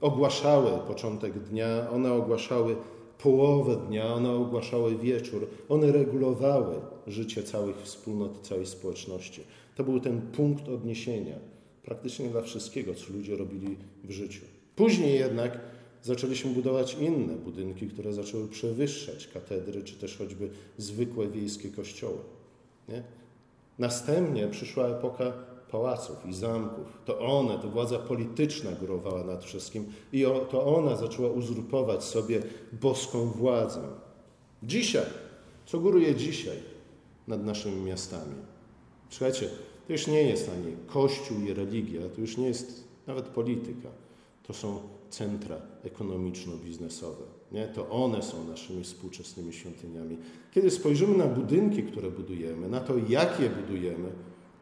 ogłaszały 0.00 0.70
początek 0.86 1.38
dnia, 1.38 1.90
one 1.90 2.12
ogłaszały 2.12 2.76
połowę 3.18 3.76
dnia, 3.88 4.14
one 4.14 4.30
ogłaszały 4.30 4.96
wieczór, 4.96 5.48
one 5.68 5.92
regulowały 5.92 6.74
życie 7.06 7.42
całych 7.42 7.76
wspólnot, 7.82 8.48
całej 8.48 8.66
społeczności. 8.66 9.42
To 9.76 9.84
był 9.84 10.00
ten 10.00 10.20
punkt 10.20 10.68
odniesienia 10.68 11.36
praktycznie 11.84 12.28
dla 12.28 12.42
wszystkiego, 12.42 12.94
co 12.94 13.12
ludzie 13.12 13.36
robili 13.36 13.76
w 14.04 14.10
życiu. 14.10 14.42
Później 14.76 15.18
jednak 15.18 15.60
zaczęliśmy 16.02 16.50
budować 16.50 16.96
inne 17.00 17.34
budynki, 17.34 17.88
które 17.88 18.12
zaczęły 18.12 18.48
przewyższać 18.48 19.26
katedry, 19.26 19.82
czy 19.82 19.94
też 19.94 20.18
choćby 20.18 20.50
zwykłe 20.78 21.28
wiejskie 21.28 21.68
kościoły. 21.68 22.18
Nie? 22.88 23.02
Następnie 23.78 24.48
przyszła 24.48 24.88
epoka 24.88 25.32
pałaców 25.72 26.26
i 26.26 26.34
zamków. 26.34 26.86
To 27.04 27.18
one, 27.18 27.58
to 27.58 27.68
władza 27.68 27.98
polityczna 27.98 28.70
górowała 28.72 29.24
nad 29.24 29.44
wszystkim 29.44 29.84
i 30.12 30.24
to 30.50 30.76
ona 30.76 30.96
zaczęła 30.96 31.28
uzurpować 31.28 32.04
sobie 32.04 32.42
boską 32.80 33.26
władzę. 33.26 33.80
Dzisiaj, 34.62 35.06
co 35.66 35.80
góruje 35.80 36.14
dzisiaj 36.14 36.56
nad 37.28 37.44
naszymi 37.44 37.82
miastami? 37.82 38.34
Słuchajcie, 39.10 39.48
to 39.86 39.92
już 39.92 40.06
nie 40.06 40.22
jest 40.22 40.50
ani 40.50 40.76
kościół 40.86 41.40
i 41.40 41.54
religia, 41.54 42.00
to 42.14 42.20
już 42.20 42.36
nie 42.36 42.46
jest 42.46 42.84
nawet 43.06 43.24
polityka. 43.24 43.88
To 44.42 44.54
są 44.54 44.78
centra 45.10 45.56
ekonomiczno-biznesowe. 45.84 47.24
Nie? 47.52 47.66
To 47.66 47.90
one 47.90 48.22
są 48.22 48.44
naszymi 48.44 48.84
współczesnymi 48.84 49.52
świątyniami. 49.52 50.16
Kiedy 50.54 50.70
spojrzymy 50.70 51.18
na 51.18 51.26
budynki, 51.26 51.82
które 51.82 52.10
budujemy, 52.10 52.68
na 52.68 52.80
to, 52.80 52.94
jak 53.08 53.40
je 53.40 53.50
budujemy, 53.50 54.08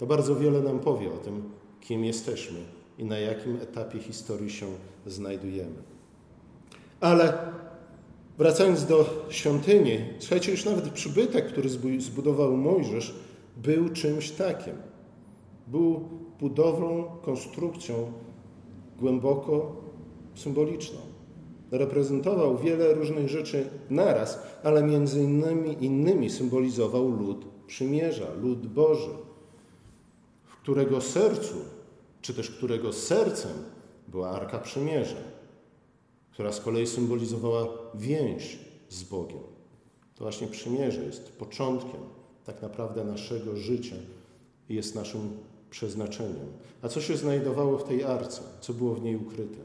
to 0.01 0.07
bardzo 0.07 0.37
wiele 0.37 0.61
nam 0.61 0.79
powie 0.79 1.13
o 1.13 1.17
tym, 1.17 1.43
kim 1.81 2.05
jesteśmy 2.05 2.59
i 2.99 3.05
na 3.05 3.19
jakim 3.19 3.57
etapie 3.57 3.99
historii 3.99 4.51
się 4.51 4.67
znajdujemy. 5.07 5.83
Ale 7.01 7.39
wracając 8.39 8.87
do 8.87 9.25
świątyni, 9.31 9.99
słuchajcie, 10.19 10.51
już 10.51 10.65
nawet 10.65 10.91
przybytek, 10.91 11.47
który 11.47 11.69
zbudował 12.01 12.57
Mojżesz, 12.57 13.15
był 13.57 13.89
czymś 13.89 14.31
takim. 14.31 14.75
Był 15.67 16.09
budowlą, 16.41 17.05
konstrukcją 17.23 18.13
głęboko 18.99 19.77
symboliczną. 20.35 20.99
Reprezentował 21.71 22.59
wiele 22.59 22.95
różnych 22.95 23.29
rzeczy 23.29 23.69
naraz, 23.91 24.43
ale 24.63 24.83
między 24.83 25.23
innymi, 25.23 25.85
innymi 25.85 26.31
symbolizował 26.31 27.11
lud 27.11 27.45
przymierza, 27.67 28.27
lud 28.43 28.67
Boży 28.67 29.11
którego 30.63 31.01
sercu, 31.01 31.55
czy 32.23 32.35
też 32.35 32.51
którego 32.51 32.93
sercem 32.93 33.53
była 34.09 34.31
Arka 34.31 34.59
Przymierza, 34.59 35.23
która 36.31 36.53
z 36.53 36.61
kolei 36.61 36.87
symbolizowała 36.87 37.69
więź 37.95 38.59
z 38.89 39.03
Bogiem. 39.03 39.43
To 40.15 40.25
właśnie 40.25 40.47
przymierze 40.47 41.05
jest 41.05 41.33
początkiem 41.33 42.01
tak 42.45 42.63
naprawdę 42.63 43.05
naszego 43.05 43.57
życia 43.57 43.97
i 44.69 44.75
jest 44.75 44.95
naszym 44.95 45.37
przeznaczeniem. 45.71 46.47
A 46.83 46.89
co 46.89 47.01
się 47.01 47.17
znajdowało 47.17 47.79
w 47.79 47.85
tej 47.85 48.05
arce? 48.05 48.43
Co 48.61 48.73
było 48.73 48.95
w 48.95 49.03
niej 49.03 49.17
ukryte? 49.17 49.59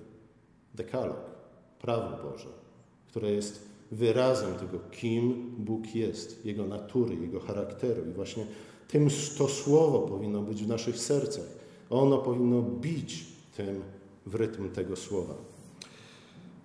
Dekalog, 0.74 1.22
prawo 1.82 2.30
Boże, 2.32 2.50
które 3.08 3.32
jest 3.32 3.60
wyrazem 3.92 4.56
tego, 4.56 4.80
kim 4.92 5.56
Bóg 5.58 5.96
jest, 5.96 6.46
Jego 6.46 6.66
natury, 6.66 7.16
Jego 7.16 7.40
charakteru. 7.40 8.10
I 8.10 8.14
właśnie 8.14 8.46
tym 8.88 9.08
to 9.38 9.48
słowo 9.48 10.00
powinno 10.00 10.42
być 10.42 10.64
w 10.64 10.68
naszych 10.68 10.98
sercach. 10.98 11.46
Ono 11.90 12.18
powinno 12.18 12.62
bić 12.62 13.26
tym 13.58 13.82
w 14.26 14.36
rytm 14.36 14.70
tego 14.70 14.96
słowa. 14.96 15.34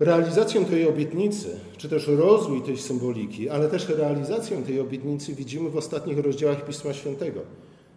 Realizacją 0.01 0.65
tej 0.65 0.89
obietnicy, 0.89 1.61
czy 1.77 1.89
też 1.89 2.07
rozwój 2.07 2.63
tej 2.63 2.79
symboliki, 2.79 3.49
ale 3.49 3.69
też 3.69 3.89
realizację 3.89 4.63
tej 4.63 4.81
obietnicy 4.81 5.35
widzimy 5.35 5.71
w 5.71 5.77
ostatnich 5.77 6.19
rozdziałach 6.19 6.67
Pisma 6.67 6.93
Świętego. 6.93 7.41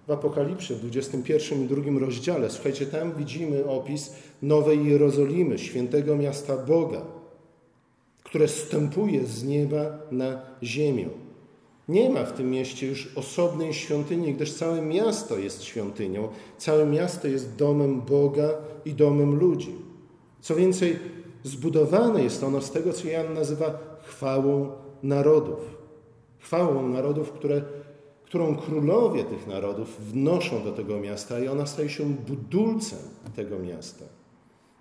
W 0.07 0.11
Apokalipsie, 0.11 0.73
w 0.73 0.79
21 0.79 1.63
i 1.63 1.67
2 1.67 1.99
rozdziale, 1.99 2.49
słuchajcie, 2.49 2.85
tam 2.85 3.15
widzimy 3.15 3.65
opis 3.65 4.13
Nowej 4.41 4.85
Jerozolimy, 4.85 5.59
świętego 5.59 6.15
miasta 6.15 6.57
Boga, 6.57 7.01
które 8.23 8.47
stępuje 8.47 9.25
z 9.25 9.43
nieba 9.43 9.99
na 10.11 10.41
ziemię. 10.63 11.09
Nie 11.87 12.09
ma 12.09 12.23
w 12.23 12.33
tym 12.33 12.51
mieście 12.51 12.87
już 12.87 13.17
osobnej 13.17 13.73
świątyni, 13.73 14.33
gdyż 14.33 14.53
całe 14.53 14.81
miasto 14.81 15.37
jest 15.37 15.63
świątynią, 15.63 16.27
całe 16.57 16.85
miasto 16.85 17.27
jest 17.27 17.55
domem 17.55 18.01
Boga 18.01 18.49
i 18.85 18.93
domem 18.93 19.35
ludzi. 19.35 19.75
Co 20.41 20.55
więcej, 20.55 20.99
zbudowane 21.43 22.23
jest 22.23 22.43
ono 22.43 22.61
z 22.61 22.71
tego, 22.71 22.93
co 22.93 23.07
Jan 23.07 23.33
nazywa 23.33 23.79
chwałą 24.03 24.71
narodów. 25.03 25.59
Chwałą 26.39 26.87
narodów, 26.87 27.31
które, 27.31 27.61
którą 28.25 28.55
królowie 28.55 29.23
tych 29.23 29.47
narodów 29.47 30.01
wnoszą 30.11 30.63
do 30.63 30.71
tego 30.71 30.99
miasta 30.99 31.39
i 31.39 31.47
ona 31.47 31.65
staje 31.65 31.89
się 31.89 32.03
budulcem 32.03 32.99
tego 33.35 33.59
miasta. 33.59 34.05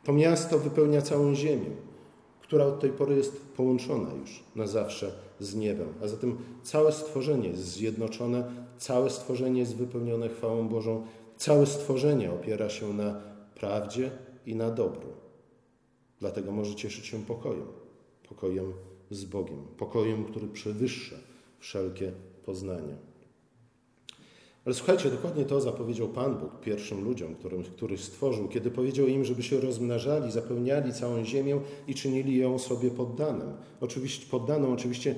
To 0.05 0.13
miasto 0.13 0.59
wypełnia 0.59 1.03
całą 1.03 1.35
ziemię 1.35 1.71
która 2.53 2.67
od 2.67 2.81
tej 2.81 2.91
pory 2.91 3.17
jest 3.17 3.47
połączona 3.57 4.15
już 4.21 4.45
na 4.57 4.67
zawsze 4.67 5.13
z 5.41 5.55
niebem. 5.55 5.89
A 6.03 6.09
zatem 6.09 6.39
całe 6.63 6.93
stworzenie 6.93 7.49
jest 7.49 7.65
zjednoczone, 7.65 8.53
całe 8.79 9.11
stworzenie 9.11 9.61
jest 9.61 9.77
wypełnione 9.77 10.29
chwałą 10.29 10.69
Bożą, 10.69 11.07
całe 11.37 11.67
stworzenie 11.67 12.33
opiera 12.33 12.69
się 12.69 12.93
na 12.93 13.21
prawdzie 13.55 14.11
i 14.47 14.55
na 14.55 14.71
dobru. 14.71 15.09
Dlatego 16.21 16.53
może 16.53 16.75
cieszyć 16.75 17.07
się 17.07 17.25
pokojem, 17.25 17.67
pokojem 18.29 18.73
z 19.11 19.25
Bogiem, 19.25 19.67
pokojem, 19.79 20.25
który 20.25 20.49
przewyższa 20.49 21.17
wszelkie 21.59 22.13
poznanie. 22.45 22.97
Ale 24.65 24.75
słuchajcie, 24.75 25.11
dokładnie 25.11 25.45
to 25.45 25.61
zapowiedział 25.61 26.09
Pan 26.09 26.37
Bóg 26.37 26.61
pierwszym 26.61 27.05
ludziom, 27.05 27.35
którym, 27.35 27.63
których 27.63 28.01
stworzył, 28.01 28.49
kiedy 28.49 28.71
powiedział 28.71 29.07
im, 29.07 29.25
żeby 29.25 29.43
się 29.43 29.61
rozmnażali, 29.61 30.33
zapełniali 30.33 30.93
całą 30.93 31.25
ziemię 31.25 31.61
i 31.89 31.95
czynili 31.95 32.37
ją 32.37 32.59
sobie 32.59 32.91
poddaną. 32.91 33.45
Oczywiście, 33.81 34.27
poddaną 34.31 34.73
oczywiście 34.73 35.15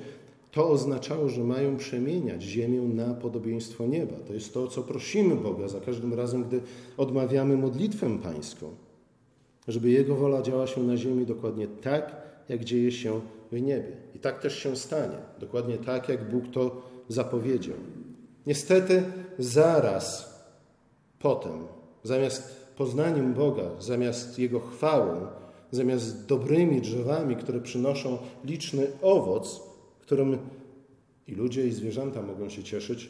to 0.51 0.69
oznaczało, 0.69 1.29
że 1.29 1.43
mają 1.43 1.77
przemieniać 1.77 2.43
ziemię 2.43 2.81
na 2.81 3.13
podobieństwo 3.13 3.87
nieba. 3.87 4.15
To 4.27 4.33
jest 4.33 4.53
to, 4.53 4.63
o 4.63 4.67
co 4.67 4.83
prosimy 4.83 5.35
Boga 5.35 5.67
za 5.67 5.79
każdym 5.79 6.13
razem, 6.13 6.43
gdy 6.43 6.61
odmawiamy 6.97 7.57
modlitwę 7.57 8.17
pańską. 8.23 8.75
Żeby 9.67 9.89
Jego 9.89 10.15
wola 10.15 10.41
działa 10.41 10.67
się 10.67 10.83
na 10.83 10.97
ziemi 10.97 11.25
dokładnie 11.25 11.67
tak, 11.67 12.15
jak 12.49 12.63
dzieje 12.63 12.91
się 12.91 13.21
w 13.51 13.61
niebie. 13.61 13.97
I 14.15 14.19
tak 14.19 14.41
też 14.41 14.59
się 14.59 14.75
stanie. 14.75 15.17
Dokładnie 15.39 15.77
tak, 15.77 16.09
jak 16.09 16.31
Bóg 16.31 16.43
to 16.53 16.81
zapowiedział. 17.09 17.77
Niestety 18.47 19.03
zaraz 19.39 20.35
potem, 21.19 21.67
zamiast 22.03 22.55
poznaniem 22.77 23.33
Boga, 23.33 23.63
zamiast 23.79 24.39
Jego 24.39 24.59
chwałą, 24.59 25.27
zamiast 25.71 26.25
dobrymi 26.25 26.81
drzewami, 26.81 27.35
które 27.35 27.61
przynoszą 27.61 28.17
liczny 28.43 28.87
owoc, 29.01 29.61
którym 30.01 30.37
i 31.27 31.35
ludzie, 31.35 31.67
i 31.67 31.71
zwierzęta 31.71 32.21
mogą 32.21 32.49
się 32.49 32.63
cieszyć, 32.63 33.09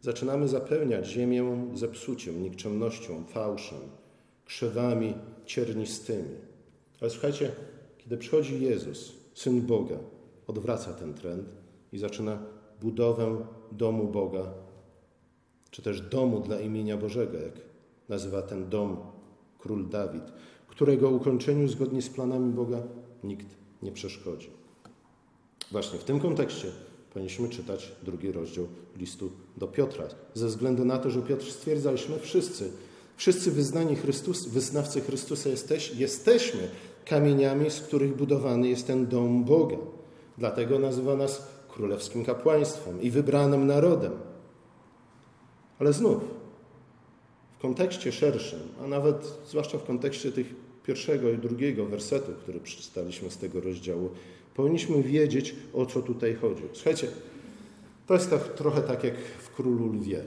zaczynamy 0.00 0.48
zapełniać 0.48 1.06
ziemię 1.06 1.68
zepsuciem, 1.74 2.42
nikczemnością, 2.42 3.24
fałszem, 3.24 3.80
krzewami 4.44 5.14
ciernistymi. 5.46 6.34
Ale 7.00 7.10
słuchajcie, 7.10 7.52
kiedy 7.98 8.16
przychodzi 8.16 8.62
Jezus, 8.62 9.12
Syn 9.34 9.60
Boga, 9.60 9.96
odwraca 10.46 10.92
ten 10.92 11.14
trend 11.14 11.48
i 11.92 11.98
zaczyna 11.98 12.38
budowę 12.80 13.36
domu 13.72 14.06
Boga 14.06 14.65
czy 15.70 15.82
też 15.82 16.00
domu 16.00 16.40
dla 16.40 16.60
imienia 16.60 16.96
Bożego, 16.96 17.38
jak 17.38 17.54
nazywa 18.08 18.42
ten 18.42 18.68
dom 18.68 18.96
król 19.58 19.88
Dawid, 19.88 20.32
którego 20.68 21.10
ukończeniu 21.10 21.68
zgodnie 21.68 22.02
z 22.02 22.08
planami 22.08 22.52
Boga 22.52 22.82
nikt 23.24 23.46
nie 23.82 23.92
przeszkodzi. 23.92 24.50
Właśnie 25.72 25.98
w 25.98 26.04
tym 26.04 26.20
kontekście 26.20 26.68
powinniśmy 27.12 27.48
czytać 27.48 27.92
drugi 28.02 28.32
rozdział 28.32 28.66
listu 28.96 29.30
do 29.56 29.68
Piotra, 29.68 30.04
ze 30.34 30.46
względu 30.46 30.84
na 30.84 30.98
to, 30.98 31.10
że 31.10 31.22
Piotr 31.22 31.52
stwierdza, 31.52 31.92
wszyscy, 32.20 32.70
wszyscy 33.16 33.50
wyznani 33.50 33.96
Chrystus, 33.96 34.48
wyznawcy 34.48 35.00
Chrystusa 35.00 35.48
jesteś, 35.48 35.94
jesteśmy 35.94 36.68
kamieniami, 37.04 37.70
z 37.70 37.80
których 37.80 38.16
budowany 38.16 38.68
jest 38.68 38.86
ten 38.86 39.06
dom 39.06 39.44
Boga. 39.44 39.76
Dlatego 40.38 40.78
nazywa 40.78 41.16
nas 41.16 41.46
królewskim 41.68 42.24
kapłaństwem 42.24 43.02
i 43.02 43.10
wybranym 43.10 43.66
narodem. 43.66 44.12
Ale 45.78 45.92
znów, 45.92 46.22
w 47.58 47.58
kontekście 47.58 48.12
szerszym, 48.12 48.60
a 48.84 48.86
nawet 48.86 49.38
zwłaszcza 49.48 49.78
w 49.78 49.84
kontekście 49.84 50.32
tych 50.32 50.54
pierwszego 50.86 51.30
i 51.30 51.38
drugiego 51.38 51.86
wersetu, 51.86 52.32
który 52.42 52.60
przeczytaliśmy 52.60 53.30
z 53.30 53.38
tego 53.38 53.60
rozdziału, 53.60 54.10
powinniśmy 54.54 55.02
wiedzieć, 55.02 55.54
o 55.74 55.86
co 55.86 56.02
tutaj 56.02 56.34
chodzi. 56.34 56.62
Słuchajcie, 56.72 57.08
to 58.06 58.14
jest 58.14 58.30
tak, 58.30 58.54
trochę 58.54 58.82
tak 58.82 59.04
jak 59.04 59.14
w 59.18 59.50
Królu 59.50 59.92
Lwie. 59.92 60.22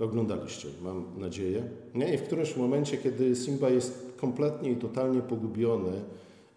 Oglądaliście, 0.00 0.68
mam 0.82 1.04
nadzieję. 1.16 1.68
Nie? 1.94 2.14
I 2.14 2.18
w 2.18 2.22
którymś 2.22 2.56
momencie, 2.56 2.96
kiedy 2.96 3.36
Simba 3.36 3.70
jest 3.70 4.12
kompletnie 4.16 4.70
i 4.70 4.76
totalnie 4.76 5.20
pogubiony 5.20 5.92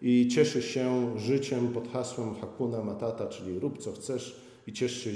i 0.02 0.28
cieszy 0.28 0.62
się 0.62 1.18
życiem 1.18 1.68
pod 1.68 1.88
hasłem 1.88 2.34
Hakuna 2.34 2.84
Matata, 2.84 3.26
czyli 3.26 3.58
rób 3.58 3.78
co 3.78 3.92
chcesz, 3.92 4.40
i 4.70 4.72
ciesz 4.72 5.04
się 5.04 5.10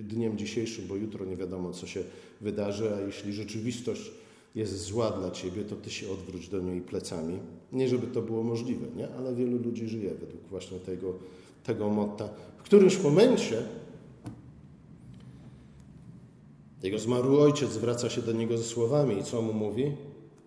dniem 0.00 0.38
dzisiejszym, 0.38 0.86
bo 0.86 0.96
jutro 0.96 1.24
nie 1.24 1.36
wiadomo, 1.36 1.72
co 1.72 1.86
się 1.86 2.04
wydarzy, 2.40 2.94
a 2.94 3.00
jeśli 3.00 3.32
rzeczywistość 3.32 4.10
jest 4.54 4.80
zła 4.80 5.10
dla 5.10 5.30
ciebie, 5.30 5.64
to 5.64 5.76
ty 5.76 5.90
się 5.90 6.10
odwróć 6.10 6.48
do 6.48 6.60
niej 6.60 6.80
plecami. 6.80 7.38
Nie, 7.72 7.88
żeby 7.88 8.06
to 8.06 8.22
było 8.22 8.42
możliwe, 8.42 8.86
nie? 8.96 9.08
ale 9.18 9.34
wielu 9.34 9.58
ludzi 9.58 9.88
żyje 9.88 10.10
według 10.10 10.42
właśnie 10.50 10.78
tego, 10.78 11.14
tego 11.64 11.88
motta. 11.88 12.28
W 12.56 12.62
którymś 12.62 13.02
momencie 13.02 13.62
jego 16.82 16.98
zmarły 16.98 17.42
ojciec 17.42 17.70
zwraca 17.70 18.10
się 18.10 18.22
do 18.22 18.32
niego 18.32 18.58
ze 18.58 18.64
słowami 18.64 19.18
i 19.18 19.24
co 19.24 19.42
mu 19.42 19.52
mówi? 19.52 19.92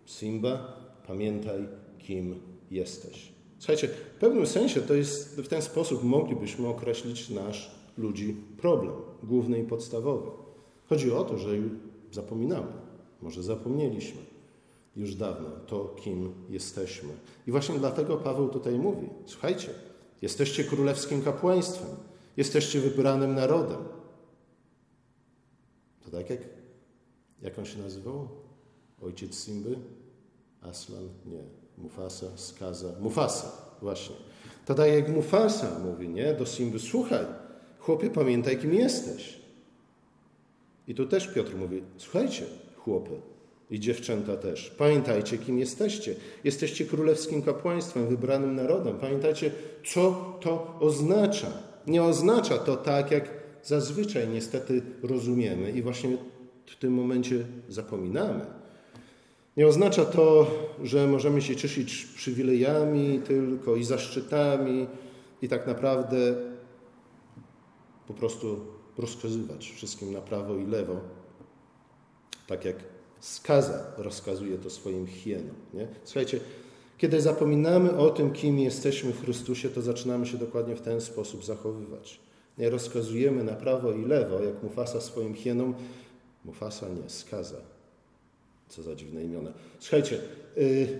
Simba, 0.05 0.77
pamiętaj, 1.07 1.67
kim 1.99 2.35
jesteś. 2.71 3.31
Słuchajcie, 3.59 3.87
w 3.87 4.19
pewnym 4.19 4.47
sensie 4.47 4.81
to 4.81 4.93
jest, 4.93 5.41
w 5.41 5.47
ten 5.47 5.61
sposób 5.61 6.03
moglibyśmy 6.03 6.67
określić 6.67 7.29
nasz 7.29 7.84
ludzi 7.97 8.35
problem, 8.57 8.93
główny 9.23 9.59
i 9.59 9.63
podstawowy. 9.63 10.31
Chodzi 10.89 11.11
o 11.11 11.23
to, 11.23 11.37
że 11.37 11.49
zapominamy, 12.11 12.71
może 13.21 13.43
zapomnieliśmy 13.43 14.21
już 14.95 15.15
dawno 15.15 15.49
to, 15.67 15.95
kim 15.99 16.33
jesteśmy. 16.49 17.09
I 17.47 17.51
właśnie 17.51 17.79
dlatego 17.79 18.17
Paweł 18.17 18.49
tutaj 18.49 18.79
mówi: 18.79 19.09
Słuchajcie, 19.25 19.69
jesteście 20.21 20.63
królewskim 20.63 21.21
kapłaństwem, 21.21 21.89
jesteście 22.37 22.79
wybranym 22.79 23.35
narodem. 23.35 23.77
To 26.03 26.11
tak 26.11 26.29
jak, 26.29 26.39
jak 27.41 27.59
on 27.59 27.65
się 27.65 27.79
nazywał? 27.79 28.27
Ojciec 29.01 29.35
Simby? 29.35 29.75
Aslan? 30.61 31.09
Nie. 31.25 31.43
Mufasa? 31.77 32.25
Skaza? 32.35 32.87
Mufasa, 32.99 33.51
właśnie. 33.81 34.15
To 34.65 34.75
tak 34.75 34.89
jak 34.89 35.09
Mufasa 35.09 35.79
mówi, 35.79 36.09
nie? 36.09 36.33
Do 36.33 36.45
Simby, 36.45 36.79
słuchaj, 36.79 37.25
Chłopie, 37.85 38.09
pamiętaj, 38.09 38.57
kim 38.57 38.73
jesteś. 38.73 39.39
I 40.87 40.95
tu 40.95 41.05
też 41.05 41.27
Piotr 41.27 41.55
mówi: 41.55 41.83
Słuchajcie, 41.97 42.43
chłopy 42.77 43.11
i 43.71 43.79
dziewczęta 43.79 44.37
też, 44.37 44.69
pamiętajcie, 44.77 45.37
kim 45.37 45.59
jesteście. 45.59 46.15
Jesteście 46.43 46.85
królewskim 46.85 47.41
kapłaństwem, 47.41 48.07
wybranym 48.07 48.55
narodem. 48.55 48.97
Pamiętajcie, 48.97 49.51
co 49.85 50.37
to 50.41 50.77
oznacza. 50.79 51.47
Nie 51.87 52.03
oznacza 52.03 52.57
to 52.57 52.75
tak, 52.75 53.11
jak 53.11 53.29
zazwyczaj 53.63 54.29
niestety 54.29 54.81
rozumiemy 55.03 55.71
i 55.71 55.81
właśnie 55.81 56.17
w 56.65 56.75
tym 56.75 56.93
momencie 56.93 57.45
zapominamy. 57.69 58.45
Nie 59.57 59.67
oznacza 59.67 60.05
to, 60.05 60.51
że 60.83 61.07
możemy 61.07 61.41
się 61.41 61.55
cieszyć 61.55 62.05
przywilejami 62.15 63.19
tylko 63.27 63.75
i 63.75 63.83
zaszczytami 63.83 64.87
i 65.41 65.47
tak 65.47 65.67
naprawdę 65.67 66.35
po 68.07 68.13
prostu 68.13 68.59
rozkazywać 68.97 69.71
wszystkim 69.71 70.13
na 70.13 70.21
prawo 70.21 70.55
i 70.55 70.65
lewo, 70.65 70.95
tak 72.47 72.65
jak 72.65 72.75
skaza 73.19 73.91
rozkazuje 73.97 74.57
to 74.57 74.69
swoim 74.69 75.07
hienom. 75.07 75.55
Nie? 75.73 75.87
Słuchajcie, 76.03 76.39
kiedy 76.97 77.21
zapominamy 77.21 77.97
o 77.97 78.09
tym, 78.09 78.31
kim 78.33 78.59
jesteśmy 78.59 79.11
w 79.11 79.21
Chrystusie, 79.21 79.69
to 79.69 79.81
zaczynamy 79.81 80.25
się 80.25 80.37
dokładnie 80.37 80.75
w 80.75 80.81
ten 80.81 81.01
sposób 81.01 81.45
zachowywać. 81.45 82.19
Nie 82.57 82.69
rozkazujemy 82.69 83.43
na 83.43 83.53
prawo 83.53 83.91
i 83.91 84.05
lewo, 84.05 84.43
jak 84.43 84.63
Mufasa 84.63 85.01
swoim 85.01 85.33
hienom. 85.33 85.73
Mufasa 86.45 86.89
nie, 86.89 87.09
skaza. 87.09 87.57
Co 88.69 88.83
za 88.83 88.95
dziwne 88.95 89.23
imiona. 89.23 89.51
Słuchajcie, 89.79 90.19
yy, 90.57 90.99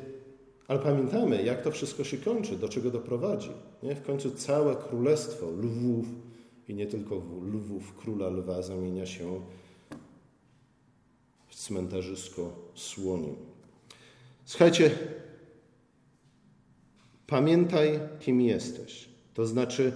ale 0.67 0.79
pamiętamy, 0.79 1.43
jak 1.43 1.61
to 1.61 1.71
wszystko 1.71 2.03
się 2.03 2.17
kończy, 2.17 2.55
do 2.55 2.69
czego 2.69 2.91
doprowadzi. 2.91 3.51
Nie? 3.83 3.95
W 3.95 4.01
końcu 4.01 4.31
całe 4.31 4.75
królestwo 4.75 5.45
lwów, 5.45 6.05
i 6.67 6.75
nie 6.75 6.87
tylko 6.87 7.21
lwów 7.53 7.95
króla 7.95 8.29
lwa 8.29 8.61
zamienia 8.61 9.05
się 9.05 9.41
w 11.47 11.55
cmentarzysko 11.55 12.51
słoni. 12.75 13.35
Słuchajcie, 14.45 14.91
pamiętaj, 17.27 17.99
kim 18.19 18.41
jesteś. 18.41 19.09
To 19.33 19.47
znaczy, 19.47 19.93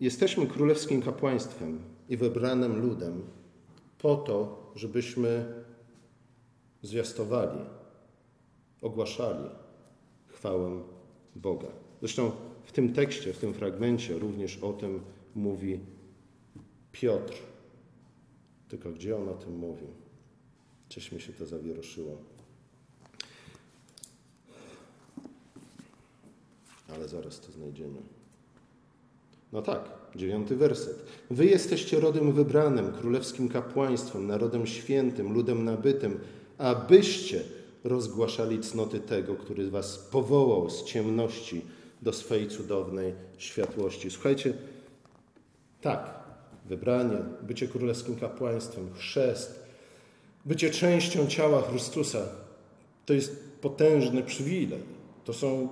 jesteśmy 0.00 0.46
królewskim 0.46 1.02
kapłaństwem 1.02 1.80
i 2.08 2.16
wybranym 2.16 2.80
ludem 2.80 3.22
po 3.98 4.16
to, 4.16 4.62
żebyśmy 4.76 5.62
zwiastowali, 6.82 7.60
ogłaszali 8.82 9.48
chwałę 10.26 10.82
Boga. 11.36 11.68
Zresztą 12.00 12.32
w 12.64 12.72
tym 12.72 12.92
tekście, 12.92 13.32
w 13.32 13.38
tym 13.38 13.54
fragmencie 13.54 14.18
również 14.18 14.58
o 14.58 14.72
tym 14.72 15.00
mówi 15.34 15.80
Piotr. 16.92 17.34
Tylko 18.68 18.90
gdzie 18.90 19.16
on 19.16 19.28
o 19.28 19.34
tym 19.34 19.56
mówi? 19.56 19.86
Coś 20.88 21.12
mi 21.12 21.20
się 21.20 21.32
to 21.32 21.46
zawieruszyło. 21.46 22.18
Ale 26.94 27.08
zaraz 27.08 27.40
to 27.40 27.52
znajdziemy. 27.52 27.98
No 29.52 29.62
tak, 29.62 29.90
dziewiąty 30.16 30.56
werset. 30.56 31.04
Wy 31.30 31.46
jesteście 31.46 32.00
rodem 32.00 32.32
wybranym, 32.32 32.92
królewskim 32.92 33.48
kapłaństwem, 33.48 34.26
narodem 34.26 34.66
świętym, 34.66 35.32
ludem 35.32 35.64
nabytym, 35.64 36.20
abyście 36.58 37.42
rozgłaszali 37.84 38.60
cnoty 38.60 39.00
tego, 39.00 39.34
który 39.34 39.70
was 39.70 39.98
powołał 39.98 40.70
z 40.70 40.84
ciemności 40.84 41.62
do 42.02 42.12
swojej 42.12 42.48
cudownej 42.48 43.14
światłości. 43.38 44.10
Słuchajcie, 44.10 44.54
tak, 45.80 46.14
wybranie, 46.64 47.16
bycie 47.42 47.68
królewskim 47.68 48.16
kapłaństwem, 48.16 48.94
chrzest, 48.94 49.62
bycie 50.44 50.70
częścią 50.70 51.26
ciała 51.26 51.62
Chrystusa 51.62 52.28
to 53.06 53.12
jest 53.12 53.60
potężny 53.60 54.22
przywilej. 54.22 54.80
To, 55.24 55.32
są, 55.32 55.68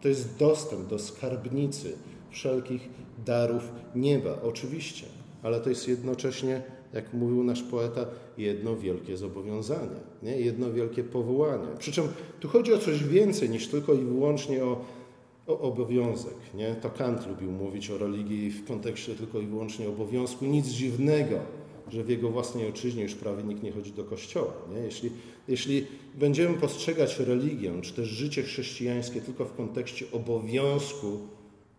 to 0.00 0.08
jest 0.08 0.36
dostęp 0.36 0.88
do 0.88 0.98
skarbnicy 0.98 1.96
wszelkich 2.30 2.88
darów 3.26 3.62
nieba, 3.94 4.38
oczywiście, 4.42 5.06
ale 5.42 5.60
to 5.60 5.68
jest 5.68 5.88
jednocześnie, 5.88 6.62
jak 6.96 7.14
mówił 7.14 7.44
nasz 7.44 7.62
poeta, 7.62 8.06
jedno 8.38 8.76
wielkie 8.76 9.16
zobowiązanie, 9.16 10.00
nie? 10.22 10.40
jedno 10.40 10.72
wielkie 10.72 11.04
powołanie. 11.04 11.66
Przy 11.78 11.92
czym 11.92 12.04
tu 12.40 12.48
chodzi 12.48 12.72
o 12.72 12.78
coś 12.78 13.04
więcej 13.04 13.50
niż 13.50 13.68
tylko 13.68 13.94
i 13.94 13.98
wyłącznie 13.98 14.64
o, 14.64 14.84
o 15.46 15.60
obowiązek. 15.60 16.34
Nie? 16.54 16.74
To 16.74 16.90
Kant 16.90 17.26
lubił 17.26 17.52
mówić 17.52 17.90
o 17.90 17.98
religii 17.98 18.50
w 18.50 18.68
kontekście 18.68 19.14
tylko 19.14 19.40
i 19.40 19.46
wyłącznie 19.46 19.88
obowiązku. 19.88 20.44
Nic 20.44 20.66
dziwnego, 20.66 21.38
że 21.88 22.04
w 22.04 22.08
jego 22.08 22.30
własnej 22.30 22.66
ojczyźnie 22.66 23.02
już 23.02 23.14
prawie 23.14 23.42
nikt 23.42 23.62
nie 23.62 23.72
chodzi 23.72 23.92
do 23.92 24.04
kościoła. 24.04 24.52
Nie? 24.74 24.80
Jeśli, 24.80 25.10
jeśli 25.48 25.86
będziemy 26.14 26.54
postrzegać 26.54 27.18
religię, 27.18 27.72
czy 27.82 27.92
też 27.92 28.08
życie 28.08 28.42
chrześcijańskie 28.42 29.20
tylko 29.20 29.44
w 29.44 29.56
kontekście 29.56 30.06
obowiązku, 30.12 31.18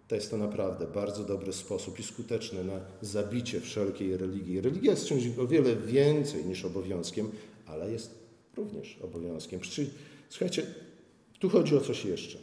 to 0.08 0.16
jest 0.16 0.32
to 0.32 0.38
naprawdę 0.38 0.88
bardzo 0.88 1.24
dobry 1.24 1.54
sposób 1.54 2.00
i 2.00 2.04
skuteczny 2.04 2.64
na 2.64 2.80
zabicie 3.02 3.62
wszelkiej 3.62 4.18
religii. 4.18 4.62
Religia 4.62 4.92
jest 4.92 5.06
czymś 5.06 5.38
o 5.38 5.48
wiele 5.48 5.76
więcej 5.76 6.46
niż 6.46 6.66
obowiązkiem, 6.66 7.32
ale 7.66 7.92
jest 7.92 8.20
również 8.58 9.00
obowiązkiem. 9.02 9.60
Słuchajcie, 10.30 10.66
tu 11.40 11.50
chodzi 11.50 11.76
o 11.76 11.82
coś 11.82 12.06
jeszcze. 12.06 12.38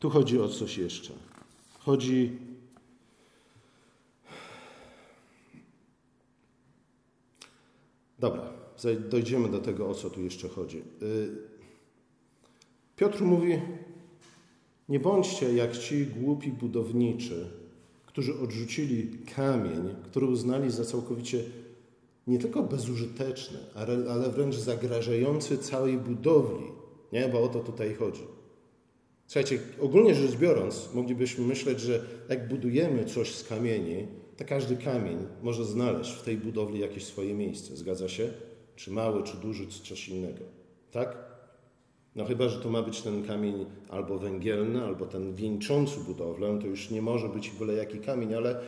Tu 0.00 0.10
chodzi 0.10 0.40
o 0.40 0.48
coś 0.48 0.78
jeszcze. 0.78 1.12
Chodzi 1.78 2.38
Dobra, 8.18 8.52
dojdziemy 9.10 9.48
do 9.48 9.58
tego, 9.58 9.88
o 9.88 9.94
co 9.94 10.10
tu 10.10 10.22
jeszcze 10.22 10.48
chodzi. 10.48 10.82
Y, 11.02 11.28
Piotr 12.96 13.22
mówi: 13.22 13.60
Nie 14.88 15.00
bądźcie 15.00 15.52
jak 15.52 15.78
ci 15.78 16.06
głupi 16.06 16.52
budowniczy, 16.52 17.50
którzy 18.06 18.40
odrzucili 18.40 19.18
kamień, 19.36 19.94
który 20.04 20.26
uznali 20.26 20.70
za 20.70 20.84
całkowicie 20.84 21.44
nie 22.26 22.38
tylko 22.38 22.62
bezużyteczny, 22.62 23.58
ale 24.10 24.30
wręcz 24.30 24.56
zagrażający 24.56 25.58
całej 25.58 25.98
budowli. 25.98 26.66
Nie, 27.12 27.28
bo 27.28 27.42
o 27.42 27.48
to 27.48 27.60
tutaj 27.60 27.94
chodzi. 27.94 28.22
Słuchajcie, 29.26 29.58
ogólnie 29.80 30.14
rzecz 30.14 30.36
biorąc, 30.36 30.88
moglibyśmy 30.94 31.44
myśleć, 31.44 31.80
że 31.80 32.04
jak 32.28 32.48
budujemy 32.48 33.04
coś 33.04 33.34
z 33.34 33.44
kamieni, 33.44 34.06
to 34.36 34.44
każdy 34.44 34.76
kamień 34.76 35.18
może 35.42 35.64
znaleźć 35.64 36.12
w 36.12 36.22
tej 36.22 36.36
budowli 36.36 36.80
jakieś 36.80 37.04
swoje 37.04 37.34
miejsce. 37.34 37.76
Zgadza 37.76 38.08
się? 38.08 38.28
Czy 38.76 38.90
mały, 38.90 39.22
czy 39.22 39.36
duży, 39.36 39.66
czy 39.66 39.82
coś 39.82 40.08
innego. 40.08 40.44
Tak? 40.90 41.35
No 42.16 42.24
chyba, 42.24 42.48
że 42.48 42.60
to 42.60 42.70
ma 42.70 42.82
być 42.82 43.02
ten 43.02 43.24
kamień 43.26 43.66
albo 43.88 44.18
węgielny, 44.18 44.84
albo 44.84 45.06
ten 45.06 45.34
wieńczący 45.34 46.00
budowlę, 46.00 46.58
to 46.60 46.66
już 46.66 46.90
nie 46.90 47.02
może 47.02 47.28
być 47.28 47.50
byle 47.50 47.74
jaki 47.74 47.98
kamień, 47.98 48.34
ale, 48.34 48.60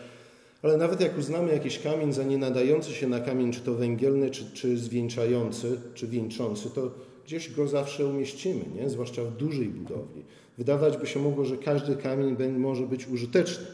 ale 0.62 0.76
nawet 0.76 1.00
jak 1.00 1.18
uznamy 1.18 1.52
jakiś 1.52 1.78
kamień 1.78 2.12
za 2.12 2.22
nie 2.22 2.38
nadający 2.38 2.92
się 2.92 3.08
na 3.08 3.20
kamień, 3.20 3.52
czy 3.52 3.61
to 3.61 3.74
węgielny, 3.74 4.30
czy, 4.30 4.50
czy 4.54 4.78
zwieńczający, 4.78 5.80
czy 5.94 6.06
wieńczący, 6.06 6.70
to 6.70 6.90
gdzieś 7.24 7.50
go 7.50 7.68
zawsze 7.68 8.06
umieścimy, 8.06 8.64
nie? 8.76 8.90
zwłaszcza 8.90 9.24
w 9.24 9.37
dużej 9.37 9.68
budowli. 9.68 10.22
Wydawać 10.58 10.96
by 10.96 11.06
się 11.06 11.20
mogło, 11.20 11.44
że 11.44 11.56
każdy 11.56 11.96
kamień 11.96 12.37
może 12.58 12.87
być 12.87 13.08
użyteczny. 13.08 13.66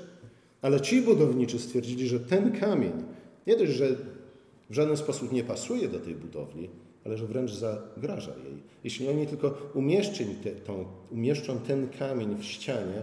Ale 0.63 0.81
ci 0.81 1.03
budowniczy 1.03 1.59
stwierdzili, 1.59 2.09
że 2.09 2.21
ten 2.21 2.53
kamień 2.53 2.93
nie 3.47 3.57
dość, 3.57 3.73
że 3.73 3.89
w 4.71 4.75
żaden 4.75 4.97
sposób 4.97 5.33
nie 5.33 5.45
pasuje 5.45 5.89
do 5.89 5.99
tej 5.99 6.15
budowli, 6.15 6.69
ale 7.05 7.19
że 7.19 7.27
wręcz 7.27 7.53
zagraża 7.53 8.33
jej. 8.37 8.63
Jeśli 8.85 9.09
oni 9.09 9.27
tylko 9.27 9.55
umieszczą, 9.75 10.25
te, 10.43 10.51
tą, 10.51 10.85
umieszczą 11.11 11.59
ten 11.59 11.89
kamień 11.89 12.37
w 12.37 12.45
ścianie, 12.45 13.03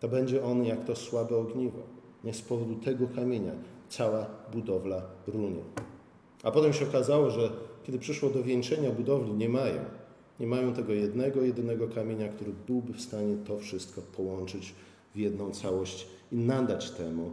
to 0.00 0.08
będzie 0.08 0.44
on 0.44 0.64
jak 0.64 0.84
to 0.84 0.96
słabe 0.96 1.36
ogniwo. 1.36 1.78
Nie 2.24 2.34
z 2.34 2.42
powodu 2.42 2.74
tego 2.74 3.08
kamienia 3.08 3.52
cała 3.88 4.26
budowla 4.52 5.02
runie. 5.26 5.62
A 6.42 6.50
potem 6.50 6.72
się 6.72 6.88
okazało, 6.88 7.30
że 7.30 7.50
kiedy 7.82 7.98
przyszło 7.98 8.30
do 8.30 8.42
wieńczenia 8.42 8.90
budowli, 8.90 9.32
nie 9.32 9.48
mają. 9.48 9.84
Nie 10.40 10.46
mają 10.46 10.74
tego 10.74 10.92
jednego, 10.92 11.42
jedynego 11.42 11.88
kamienia, 11.88 12.28
który 12.28 12.52
byłby 12.66 12.92
w 12.92 13.00
stanie 13.00 13.36
to 13.46 13.58
wszystko 13.58 14.02
połączyć 14.16 14.74
w 15.14 15.18
jedną 15.18 15.50
całość 15.50 16.06
i 16.32 16.36
nadać 16.36 16.90
temu 16.90 17.30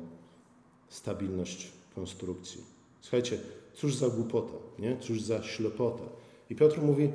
stabilność 0.89 1.71
konstrukcji. 1.95 2.61
Słuchajcie, 3.01 3.37
cóż 3.77 3.95
za 3.95 4.09
głupota, 4.09 4.53
nie? 4.79 4.97
cóż 4.99 5.21
za 5.21 5.43
ślepota. 5.43 6.03
I 6.49 6.55
Piotr 6.55 6.81
mówi, 6.81 7.09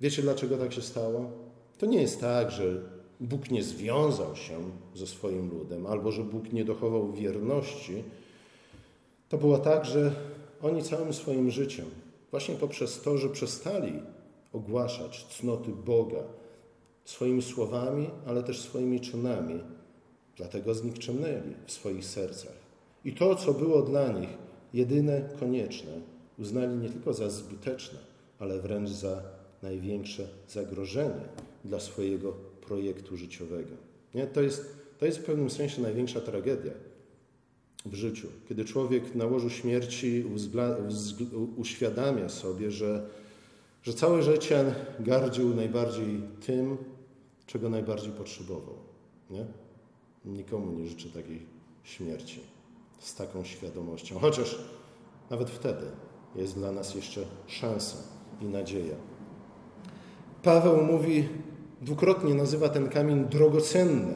wiecie 0.00 0.22
dlaczego 0.22 0.58
tak 0.58 0.72
się 0.72 0.82
stało? 0.82 1.30
To 1.78 1.86
nie 1.86 2.02
jest 2.02 2.20
tak, 2.20 2.50
że 2.50 2.82
Bóg 3.20 3.50
nie 3.50 3.62
związał 3.62 4.36
się 4.36 4.58
ze 4.94 5.06
swoim 5.06 5.50
ludem, 5.50 5.86
albo 5.86 6.12
że 6.12 6.24
Bóg 6.24 6.52
nie 6.52 6.64
dochował 6.64 7.12
wierności. 7.12 8.02
To 9.28 9.38
było 9.38 9.58
tak, 9.58 9.84
że 9.84 10.14
oni 10.62 10.82
całym 10.82 11.12
swoim 11.12 11.50
życiem, 11.50 11.86
właśnie 12.30 12.54
poprzez 12.54 13.00
to, 13.00 13.18
że 13.18 13.28
przestali 13.28 13.92
ogłaszać 14.52 15.24
cnoty 15.24 15.70
Boga 15.70 16.22
swoimi 17.04 17.42
słowami, 17.42 18.10
ale 18.26 18.42
też 18.42 18.60
swoimi 18.60 19.00
czynami, 19.00 19.60
Dlatego 20.36 20.74
znikczemnęli 20.74 21.54
w 21.66 21.72
swoich 21.72 22.04
sercach. 22.04 22.52
I 23.04 23.12
to, 23.12 23.34
co 23.34 23.54
było 23.54 23.82
dla 23.82 24.08
nich 24.08 24.28
jedyne, 24.74 25.28
konieczne, 25.40 25.92
uznali 26.38 26.76
nie 26.76 26.88
tylko 26.88 27.14
za 27.14 27.30
zbyteczne, 27.30 27.98
ale 28.38 28.60
wręcz 28.60 28.90
za 28.90 29.22
największe 29.62 30.28
zagrożenie 30.48 31.28
dla 31.64 31.80
swojego 31.80 32.32
projektu 32.66 33.16
życiowego. 33.16 33.74
Nie? 34.14 34.26
To, 34.26 34.42
jest, 34.42 34.76
to 34.98 35.06
jest 35.06 35.18
w 35.18 35.24
pewnym 35.24 35.50
sensie 35.50 35.82
największa 35.82 36.20
tragedia 36.20 36.72
w 37.86 37.94
życiu, 37.94 38.28
kiedy 38.48 38.64
człowiek 38.64 39.14
na 39.14 39.26
łożu 39.26 39.50
śmierci 39.50 40.24
uświadamia 41.56 42.28
sobie, 42.28 42.70
że, 42.70 43.06
że 43.82 43.92
całe 43.92 44.22
życie 44.22 44.74
gardził 45.00 45.54
najbardziej 45.54 46.20
tym, 46.46 46.76
czego 47.46 47.70
najbardziej 47.70 48.12
potrzebował. 48.12 48.74
Nie? 49.30 49.46
Nikomu 50.24 50.78
nie 50.78 50.86
życzę 50.86 51.08
takiej 51.08 51.38
śmierci 51.84 52.51
z 53.02 53.14
taką 53.14 53.44
świadomością. 53.44 54.18
Chociaż 54.18 54.58
nawet 55.30 55.50
wtedy 55.50 55.86
jest 56.36 56.54
dla 56.54 56.72
nas 56.72 56.94
jeszcze 56.94 57.20
szansa 57.46 57.96
i 58.40 58.44
nadzieja. 58.44 58.94
Paweł 60.42 60.82
mówi, 60.82 61.28
dwukrotnie 61.80 62.34
nazywa 62.34 62.68
ten 62.68 62.88
kamień 62.88 63.24
drogocennym, 63.24 64.14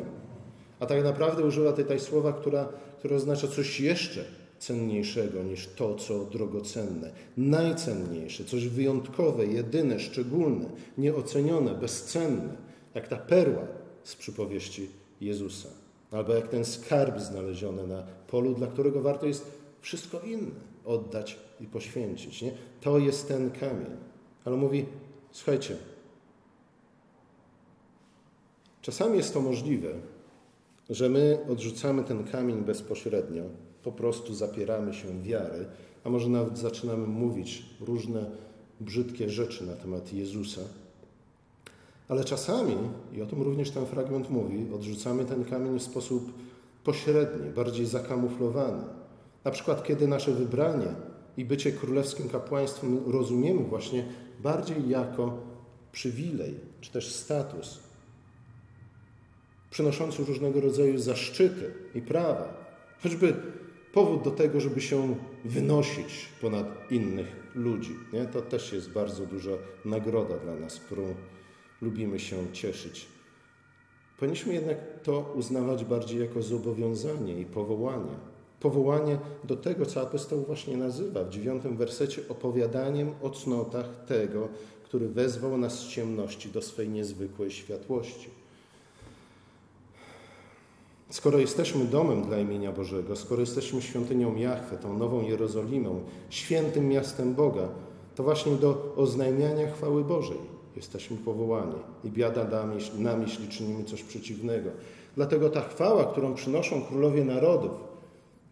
a 0.81 0.87
tak 0.87 1.05
naprawdę 1.05 1.44
używa 1.44 1.72
tutaj 1.72 2.01
słowa, 2.01 2.33
która, 2.33 2.68
które 2.99 3.16
oznacza 3.16 3.49
coś 3.49 3.81
jeszcze 3.81 4.25
cenniejszego 4.59 5.42
niż 5.42 5.68
to, 5.77 5.94
co 5.94 6.25
drogocenne. 6.25 7.11
Najcenniejsze, 7.37 8.44
coś 8.44 8.68
wyjątkowe, 8.68 9.46
jedyne, 9.46 10.01
szczególne, 10.01 10.70
nieocenione, 10.99 11.75
bezcenne, 11.75 12.57
jak 12.94 13.09
ta 13.09 13.16
perła 13.16 13.62
z 14.05 14.16
przypowieści 14.16 14.88
Jezusa 15.20 15.86
albo 16.11 16.35
jak 16.35 16.49
ten 16.49 16.64
skarb 16.64 17.21
znaleziony 17.21 17.87
na 17.87 18.03
polu, 18.27 18.55
dla 18.55 18.66
którego 18.66 19.03
warto 19.03 19.27
jest 19.27 19.51
wszystko 19.81 20.21
inne 20.21 20.61
oddać 20.85 21.38
i 21.61 21.66
poświęcić. 21.66 22.42
Nie? 22.42 22.53
To 22.81 22.99
jest 22.99 23.29
ten 23.29 23.51
kamień. 23.51 23.97
Ale 24.45 24.57
mówi, 24.57 24.87
słuchajcie, 25.31 25.77
czasami 28.83 29.16
jest 29.16 29.35
to 29.35 29.40
możliwe, 29.40 29.88
że 30.90 31.09
my 31.09 31.38
odrzucamy 31.51 32.05
ten 32.05 32.25
kamień 32.25 32.57
bezpośrednio, 32.57 33.42
po 33.83 33.92
prostu 33.92 34.35
zapieramy 34.35 34.95
się 34.95 35.23
wiary, 35.23 35.66
a 36.05 36.11
może 36.11 36.29
nawet 36.29 36.59
zaczynamy 36.59 37.07
mówić 37.07 37.66
różne 37.81 38.31
brzydkie 38.81 39.31
rzeczy 39.31 39.66
na 39.66 39.73
temat 39.73 40.12
Jezusa 40.12 40.61
ale 42.09 42.25
czasami, 42.25 42.77
i 43.12 43.23
o 43.23 43.27
tym 43.27 43.42
również 43.42 43.71
ten 43.71 43.87
fragment 43.87 44.31
mówi, 44.31 44.66
odrzucamy 44.75 45.25
ten 45.25 45.45
kamień 45.45 45.79
w 45.79 45.83
sposób 45.83 46.33
pośredni, 46.85 47.51
bardziej 47.51 47.87
zakamuflowany. 47.87 48.83
Na 49.45 49.51
przykład, 49.51 49.85
kiedy 49.85 50.09
nasze 50.09 50.33
wybranie 50.33 50.88
i 51.37 51.45
bycie 51.45 51.73
królewskim 51.73 52.29
kapłaństwem 52.29 53.01
rozumiemy 53.07 53.64
właśnie 53.64 54.05
bardziej 54.42 54.88
jako 54.88 55.38
przywilej, 55.92 56.55
czy 56.81 56.92
też 56.92 57.14
status, 57.14 57.79
przynoszący 59.71 60.25
różnego 60.25 60.61
rodzaju 60.61 60.99
zaszczyty 60.99 61.75
i 61.95 62.03
prawa, 62.03 62.55
choćby 63.03 63.35
powód 63.92 64.23
do 64.23 64.31
tego, 64.31 64.61
żeby 64.61 64.81
się 64.81 65.16
wynosić 65.45 66.29
ponad 66.40 66.66
innych 66.90 67.27
ludzi. 67.55 67.97
Nie? 68.12 68.25
To 68.25 68.42
też 68.42 68.73
jest 68.73 68.90
bardzo 68.90 69.27
duża 69.27 69.51
nagroda 69.85 70.38
dla 70.38 70.55
nas, 70.55 70.81
którą 70.81 71.14
lubimy 71.83 72.21
się 72.21 72.37
cieszyć. 72.53 73.07
Powinniśmy 74.19 74.55
jednak 74.55 74.79
to 75.03 75.33
uznawać 75.35 75.85
bardziej 75.85 76.21
jako 76.21 76.43
zobowiązanie 76.43 77.41
i 77.41 77.45
powołanie. 77.45 78.12
Powołanie 78.61 79.19
do 79.45 79.57
tego, 79.57 79.87
co 79.87 80.03
apostoł 80.03 80.45
właśnie 80.47 80.77
nazywa 80.77 81.25
w 81.25 81.31
dziewiątym 81.31 81.77
wersecie 81.77 82.23
opowiadaniem 82.29 83.11
o 83.23 83.31
cnotach 83.31 84.05
tego, 84.07 84.49
który 84.85 85.09
wezwał 85.09 85.59
nas 85.59 85.79
z 85.79 85.89
ciemności 85.89 86.49
do 86.49 86.62
swej 86.62 86.89
niezwykłej 86.89 87.51
światłości. 87.51 88.31
Skoro 91.11 91.39
jesteśmy 91.39 91.85
domem 91.85 92.23
dla 92.23 92.39
imienia 92.39 92.73
Bożego, 92.73 93.17
skoro 93.17 93.41
jesteśmy 93.41 93.83
świątynią 93.83 94.37
Jahwe, 94.37 94.77
tą 94.77 94.99
nową 94.99 95.23
Jerozolimą, 95.23 96.01
świętym 96.31 96.89
miastem 96.89 97.35
Boga, 97.35 97.69
to 98.15 98.23
właśnie 98.23 98.53
do 98.53 98.93
oznajmiania 98.97 99.73
chwały 99.73 100.05
Bożej 100.05 100.56
jesteśmy 100.77 101.17
powołani. 101.17 101.75
I 102.05 102.11
biada 102.11 102.67
nam, 102.99 103.23
jeśli 103.23 103.49
czynimy 103.49 103.85
coś 103.85 104.03
przeciwnego. 104.03 104.71
Dlatego 105.17 105.51
ta 105.51 105.61
chwała, 105.61 106.05
którą 106.05 106.35
przynoszą 106.35 106.83
królowie 106.83 107.25
narodów, 107.25 107.71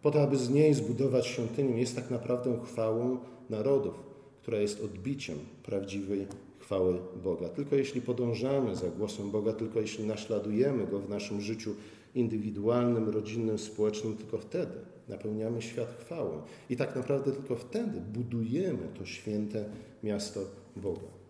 po 0.01 0.11
to, 0.11 0.23
aby 0.23 0.37
z 0.37 0.49
niej 0.49 0.73
zbudować 0.73 1.27
świątynię, 1.27 1.79
jest 1.79 1.95
tak 1.95 2.11
naprawdę 2.11 2.59
chwałą 2.65 3.17
narodów, 3.49 3.93
która 4.41 4.57
jest 4.57 4.83
odbiciem 4.83 5.37
prawdziwej 5.63 6.27
chwały 6.59 6.97
Boga. 7.23 7.49
Tylko 7.49 7.75
jeśli 7.75 8.01
podążamy 8.01 8.75
za 8.75 8.87
głosem 8.87 9.31
Boga, 9.31 9.53
tylko 9.53 9.79
jeśli 9.79 10.07
naśladujemy 10.07 10.87
Go 10.87 10.99
w 10.99 11.09
naszym 11.09 11.41
życiu 11.41 11.71
indywidualnym, 12.15 13.09
rodzinnym, 13.09 13.57
społecznym, 13.59 14.17
tylko 14.17 14.37
wtedy 14.37 14.73
napełniamy 15.09 15.61
świat 15.61 15.97
chwałą. 15.99 16.41
I 16.69 16.77
tak 16.77 16.95
naprawdę 16.95 17.31
tylko 17.31 17.55
wtedy 17.55 18.01
budujemy 18.13 18.87
to 18.99 19.05
święte 19.05 19.65
miasto 20.03 20.39
Boga. 20.75 21.24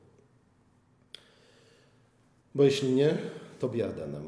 Bo 2.55 2.63
jeśli 2.63 2.91
nie, 2.91 3.17
to 3.59 3.69
biada 3.69 4.07
nam, 4.07 4.23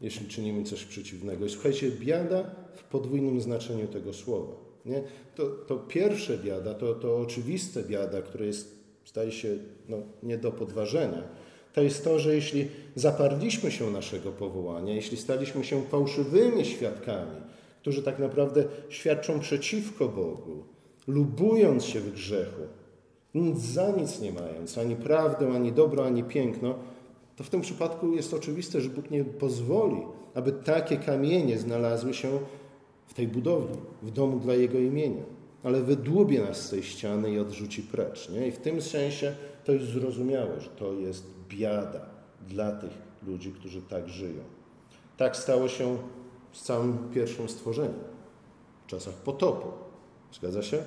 jeśli 0.00 0.28
czynimy 0.28 0.64
coś 0.64 0.84
przeciwnego. 0.84 1.46
I 1.46 1.50
słuchajcie, 1.50 1.90
biada 1.90 2.50
w 2.74 2.84
podwójnym 2.84 3.40
znaczeniu 3.40 3.88
tego 3.88 4.12
słowa. 4.12 4.52
Nie? 4.84 5.02
To, 5.34 5.46
to 5.46 5.76
pierwsze 5.76 6.38
biada, 6.38 6.74
to, 6.74 6.94
to 6.94 7.18
oczywiste 7.18 7.82
biada, 7.82 8.22
które 8.22 8.46
jest, 8.46 8.78
staje 9.04 9.32
się 9.32 9.58
no, 9.88 9.96
nie 10.22 10.38
do 10.38 10.52
podważenia, 10.52 11.22
to 11.72 11.82
jest 11.82 12.04
to, 12.04 12.18
że 12.18 12.34
jeśli 12.34 12.68
zaparliśmy 12.94 13.70
się 13.70 13.90
naszego 13.90 14.32
powołania, 14.32 14.94
jeśli 14.94 15.16
staliśmy 15.16 15.64
się 15.64 15.82
fałszywymi 15.82 16.64
świadkami, 16.64 17.40
którzy 17.80 18.02
tak 18.02 18.18
naprawdę 18.18 18.64
świadczą 18.88 19.40
przeciwko 19.40 20.08
Bogu, 20.08 20.64
lubując 21.06 21.84
się 21.84 22.00
w 22.00 22.12
grzechu, 22.12 22.62
nic 23.34 23.58
za 23.58 23.90
nic 23.90 24.20
nie 24.20 24.32
mając, 24.32 24.78
ani 24.78 24.96
prawdę, 24.96 25.52
ani 25.52 25.72
dobro, 25.72 26.06
ani 26.06 26.24
piękno, 26.24 26.74
to 27.36 27.44
w 27.44 27.50
tym 27.50 27.60
przypadku 27.60 28.12
jest 28.12 28.34
oczywiste, 28.34 28.80
że 28.80 28.88
Bóg 28.88 29.10
nie 29.10 29.24
pozwoli, 29.24 30.02
aby 30.34 30.52
takie 30.52 30.96
kamienie 30.96 31.58
znalazły 31.58 32.14
się 32.14 32.38
w 33.06 33.14
tej 33.14 33.28
budowli, 33.28 33.76
w 34.02 34.10
domu 34.10 34.38
dla 34.38 34.54
Jego 34.54 34.78
imienia, 34.78 35.22
ale 35.62 35.82
wydłubie 35.82 36.40
nas 36.40 36.66
z 36.66 36.70
tej 36.70 36.82
ściany 36.82 37.30
i 37.30 37.38
odrzuci 37.38 37.82
precz. 37.82 38.28
Nie? 38.28 38.46
I 38.46 38.52
w 38.52 38.58
tym 38.58 38.82
sensie 38.82 39.34
to 39.64 39.72
jest 39.72 39.86
zrozumiałe, 39.86 40.60
że 40.60 40.70
to 40.70 40.92
jest 40.92 41.24
biada 41.48 42.06
dla 42.48 42.72
tych 42.72 42.90
ludzi, 43.26 43.52
którzy 43.52 43.82
tak 43.82 44.08
żyją. 44.08 44.42
Tak 45.16 45.36
stało 45.36 45.68
się 45.68 45.98
z 46.52 46.62
całym 46.62 46.98
pierwszym 47.14 47.48
stworzeniem, 47.48 48.04
w 48.86 48.90
czasach 48.90 49.14
potopu. 49.14 49.68
Zgadza 50.32 50.62
się? 50.62 50.82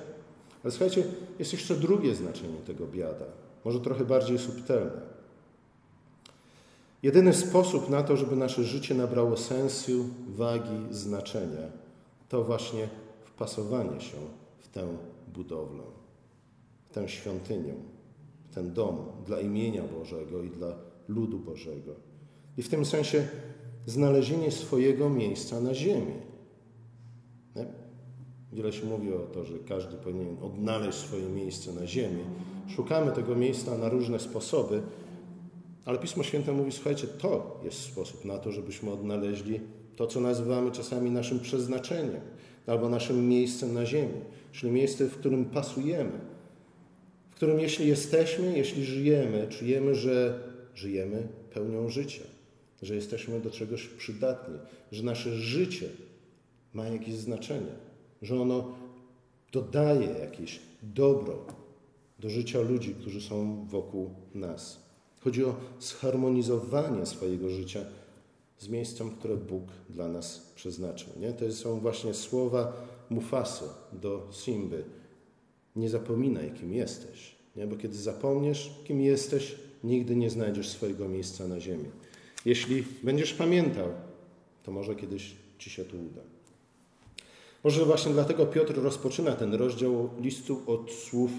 Ale 0.64 0.70
słuchajcie, 0.70 1.04
jest 1.38 1.52
jeszcze 1.52 1.74
drugie 1.74 2.14
znaczenie 2.14 2.58
tego 2.66 2.86
biada, 2.86 3.24
może 3.64 3.80
trochę 3.80 4.04
bardziej 4.04 4.38
subtelne. 4.38 5.14
Jedyny 7.04 7.32
sposób 7.32 7.90
na 7.90 8.02
to, 8.02 8.16
żeby 8.16 8.36
nasze 8.36 8.64
życie 8.64 8.94
nabrało 8.94 9.36
sensu, 9.36 10.04
wagi, 10.28 10.78
znaczenia, 10.90 11.68
to 12.28 12.44
właśnie 12.44 12.88
wpasowanie 13.24 14.00
się 14.00 14.16
w 14.58 14.68
tę 14.68 14.88
budowlę, 15.34 15.82
w 16.90 16.94
tę 16.94 17.08
świątynię, 17.08 17.74
w 18.50 18.54
ten 18.54 18.72
dom 18.72 18.96
dla 19.26 19.40
imienia 19.40 19.82
Bożego 19.98 20.42
i 20.42 20.50
dla 20.50 20.76
ludu 21.08 21.38
Bożego. 21.38 21.92
I 22.56 22.62
w 22.62 22.68
tym 22.68 22.84
sensie 22.84 23.28
znalezienie 23.86 24.50
swojego 24.50 25.10
miejsca 25.10 25.60
na 25.60 25.74
ziemi. 25.74 26.14
Wiele 28.52 28.72
się 28.72 28.86
mówi 28.86 29.12
o 29.12 29.18
to, 29.18 29.44
że 29.44 29.58
każdy 29.58 29.96
powinien 29.96 30.36
odnaleźć 30.42 30.98
swoje 30.98 31.28
miejsce 31.28 31.72
na 31.72 31.86
ziemi. 31.86 32.24
Szukamy 32.68 33.12
tego 33.12 33.34
miejsca 33.36 33.78
na 33.78 33.88
różne 33.88 34.18
sposoby, 34.18 34.82
ale 35.84 35.98
Pismo 35.98 36.22
Święte 36.22 36.52
mówi, 36.52 36.72
słuchajcie, 36.72 37.06
to 37.06 37.60
jest 37.64 37.80
sposób 37.80 38.24
na 38.24 38.38
to, 38.38 38.52
żebyśmy 38.52 38.92
odnaleźli 38.92 39.60
to, 39.96 40.06
co 40.06 40.20
nazywamy 40.20 40.70
czasami 40.70 41.10
naszym 41.10 41.40
przeznaczeniem 41.40 42.20
albo 42.66 42.88
naszym 42.88 43.28
miejscem 43.28 43.74
na 43.74 43.86
ziemi, 43.86 44.20
czyli 44.52 44.72
miejsce, 44.72 45.06
w 45.06 45.18
którym 45.18 45.44
pasujemy, 45.44 46.20
w 47.30 47.34
którym 47.34 47.60
jeśli 47.60 47.88
jesteśmy, 47.88 48.58
jeśli 48.58 48.84
żyjemy, 48.84 49.46
czujemy, 49.48 49.94
że 49.94 50.40
żyjemy 50.74 51.28
pełnią 51.54 51.88
życia, 51.88 52.22
że 52.82 52.94
jesteśmy 52.94 53.40
do 53.40 53.50
czegoś 53.50 53.86
przydatni, 53.86 54.58
że 54.92 55.02
nasze 55.02 55.36
życie 55.36 55.88
ma 56.72 56.88
jakieś 56.88 57.14
znaczenie, 57.14 57.72
że 58.22 58.40
ono 58.40 58.74
dodaje 59.52 60.06
jakieś 60.06 60.60
dobro 60.82 61.46
do 62.18 62.30
życia 62.30 62.60
ludzi, 62.60 62.94
którzy 62.94 63.20
są 63.20 63.64
wokół 63.64 64.10
nas. 64.34 64.83
Chodzi 65.24 65.44
o 65.44 65.54
zharmonizowanie 65.80 67.06
swojego 67.06 67.48
życia 67.48 67.80
z 68.58 68.68
miejscem, 68.68 69.10
które 69.10 69.36
Bóg 69.36 69.62
dla 69.90 70.08
nas 70.08 70.52
przeznaczył. 70.54 71.08
Nie? 71.20 71.32
To 71.32 71.52
są 71.52 71.80
właśnie 71.80 72.14
słowa 72.14 72.72
Mufasy 73.10 73.64
do 73.92 74.28
Simby. 74.32 74.84
Nie 75.76 75.90
zapominaj, 75.90 76.52
kim 76.52 76.72
jesteś, 76.72 77.34
nie? 77.56 77.66
bo 77.66 77.76
kiedy 77.76 77.96
zapomniesz, 77.98 78.70
kim 78.84 79.00
jesteś, 79.00 79.54
nigdy 79.84 80.16
nie 80.16 80.30
znajdziesz 80.30 80.68
swojego 80.68 81.08
miejsca 81.08 81.48
na 81.48 81.60
ziemi. 81.60 81.88
Jeśli 82.44 82.84
będziesz 83.02 83.34
pamiętał, 83.34 83.88
to 84.62 84.72
może 84.72 84.94
kiedyś 84.94 85.34
ci 85.58 85.70
się 85.70 85.84
to 85.84 85.96
uda. 85.96 86.22
Może 87.64 87.84
właśnie 87.84 88.12
dlatego 88.12 88.46
Piotr 88.46 88.82
rozpoczyna 88.82 89.32
ten 89.32 89.54
rozdział 89.54 90.10
listu 90.20 90.62
od 90.66 90.92
słów 90.92 91.30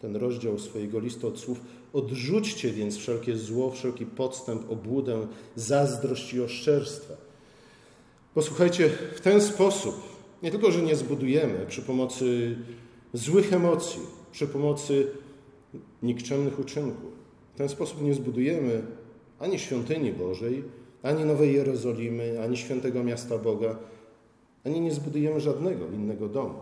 ten 0.00 0.16
rozdział 0.16 0.58
swojego 0.58 1.00
listu 1.00 1.28
od 1.28 1.38
słów 1.38 1.60
Odrzućcie 1.92 2.72
więc 2.72 2.96
wszelkie 2.96 3.36
zło, 3.36 3.70
wszelki 3.70 4.06
podstęp, 4.06 4.70
obłudę, 4.70 5.26
zazdrość 5.56 6.34
i 6.34 6.40
oszczerstwo. 6.40 7.14
Posłuchajcie, 8.34 8.90
w 9.14 9.20
ten 9.20 9.40
sposób 9.40 9.94
nie 10.42 10.50
tylko, 10.50 10.70
że 10.70 10.82
nie 10.82 10.96
zbudujemy 10.96 11.66
przy 11.68 11.82
pomocy 11.82 12.56
złych 13.12 13.52
emocji, 13.52 14.00
przy 14.32 14.46
pomocy 14.46 15.06
nikczemnych 16.02 16.58
uczynków, 16.58 17.10
w 17.54 17.58
ten 17.58 17.68
sposób 17.68 18.02
nie 18.02 18.14
zbudujemy 18.14 18.82
ani 19.38 19.58
świątyni 19.58 20.12
Bożej, 20.12 20.64
ani 21.02 21.24
Nowej 21.24 21.54
Jerozolimy, 21.54 22.42
ani 22.42 22.56
świętego 22.56 23.04
miasta 23.04 23.38
Boga, 23.38 23.78
ani 24.64 24.80
nie 24.80 24.92
zbudujemy 24.92 25.40
żadnego 25.40 25.86
innego 25.86 26.28
domu. 26.28 26.58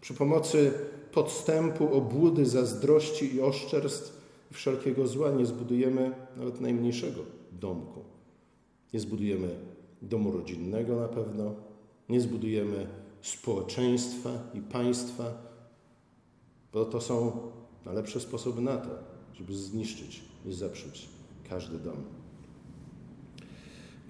Przy 0.00 0.14
pomocy 0.14 0.72
podstępu, 1.12 1.94
obłudy, 1.94 2.46
zazdrości 2.46 3.34
i 3.34 3.40
oszczerstw 3.40 4.15
wszelkiego 4.52 5.06
zła 5.06 5.30
nie 5.30 5.46
zbudujemy 5.46 6.12
nawet 6.36 6.60
najmniejszego 6.60 7.20
domku. 7.52 8.04
Nie 8.94 9.00
zbudujemy 9.00 9.48
domu 10.02 10.32
rodzinnego 10.32 10.96
na 10.96 11.08
pewno, 11.08 11.54
nie 12.08 12.20
zbudujemy 12.20 12.86
społeczeństwa 13.22 14.30
i 14.54 14.60
państwa, 14.60 15.34
bo 16.72 16.84
to 16.84 17.00
są 17.00 17.32
najlepsze 17.84 18.20
sposoby 18.20 18.60
na 18.60 18.76
to, 18.76 18.90
żeby 19.34 19.54
zniszczyć 19.54 20.22
i 20.46 20.52
zepsuć 20.52 21.08
każdy 21.48 21.78
dom. 21.78 21.96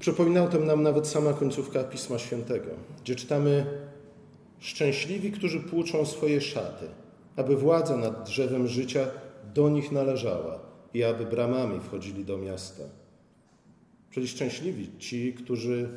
Przypomina 0.01 0.43
o 0.43 0.49
tym 0.49 0.67
nam 0.67 0.83
nawet 0.83 1.07
sama 1.07 1.33
końcówka 1.33 1.85
Pisma 1.85 2.19
Świętego, 2.19 2.71
gdzie 3.03 3.15
czytamy 3.15 3.67
Szczęśliwi, 4.59 5.33
którzy 5.33 5.61
płuczą 5.61 6.07
swoje 6.07 6.41
szaty, 6.41 6.87
aby 7.37 7.57
władza 7.57 7.97
nad 7.97 8.25
drzewem 8.25 8.69
życia 8.69 9.07
do 9.57 9.69
nich 9.69 9.93
należała 9.93 10.59
i 10.95 11.05
aby 11.05 11.27
bramami 11.27 11.81
wchodzili 11.81 12.25
do 12.25 12.39
miasta. 12.39 12.85
Czyli 14.11 14.29
szczęśliwi 14.29 14.99
ci, 14.99 15.35
którzy 15.35 15.89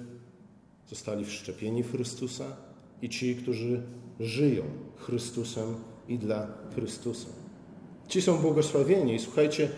zostali 0.88 1.26
wszczepieni 1.26 1.84
w 1.84 1.92
Chrystusa 1.92 2.46
i 3.02 3.10
ci, 3.10 3.36
którzy 3.36 3.82
żyją 4.20 4.64
Chrystusem 4.98 5.76
i 6.08 6.18
dla 6.18 6.48
Chrystusa. 6.76 7.28
Ci 8.08 8.22
są 8.22 8.38
błogosławieni 8.38 9.16
i 9.16 9.20
słuchajcie, 9.20 9.70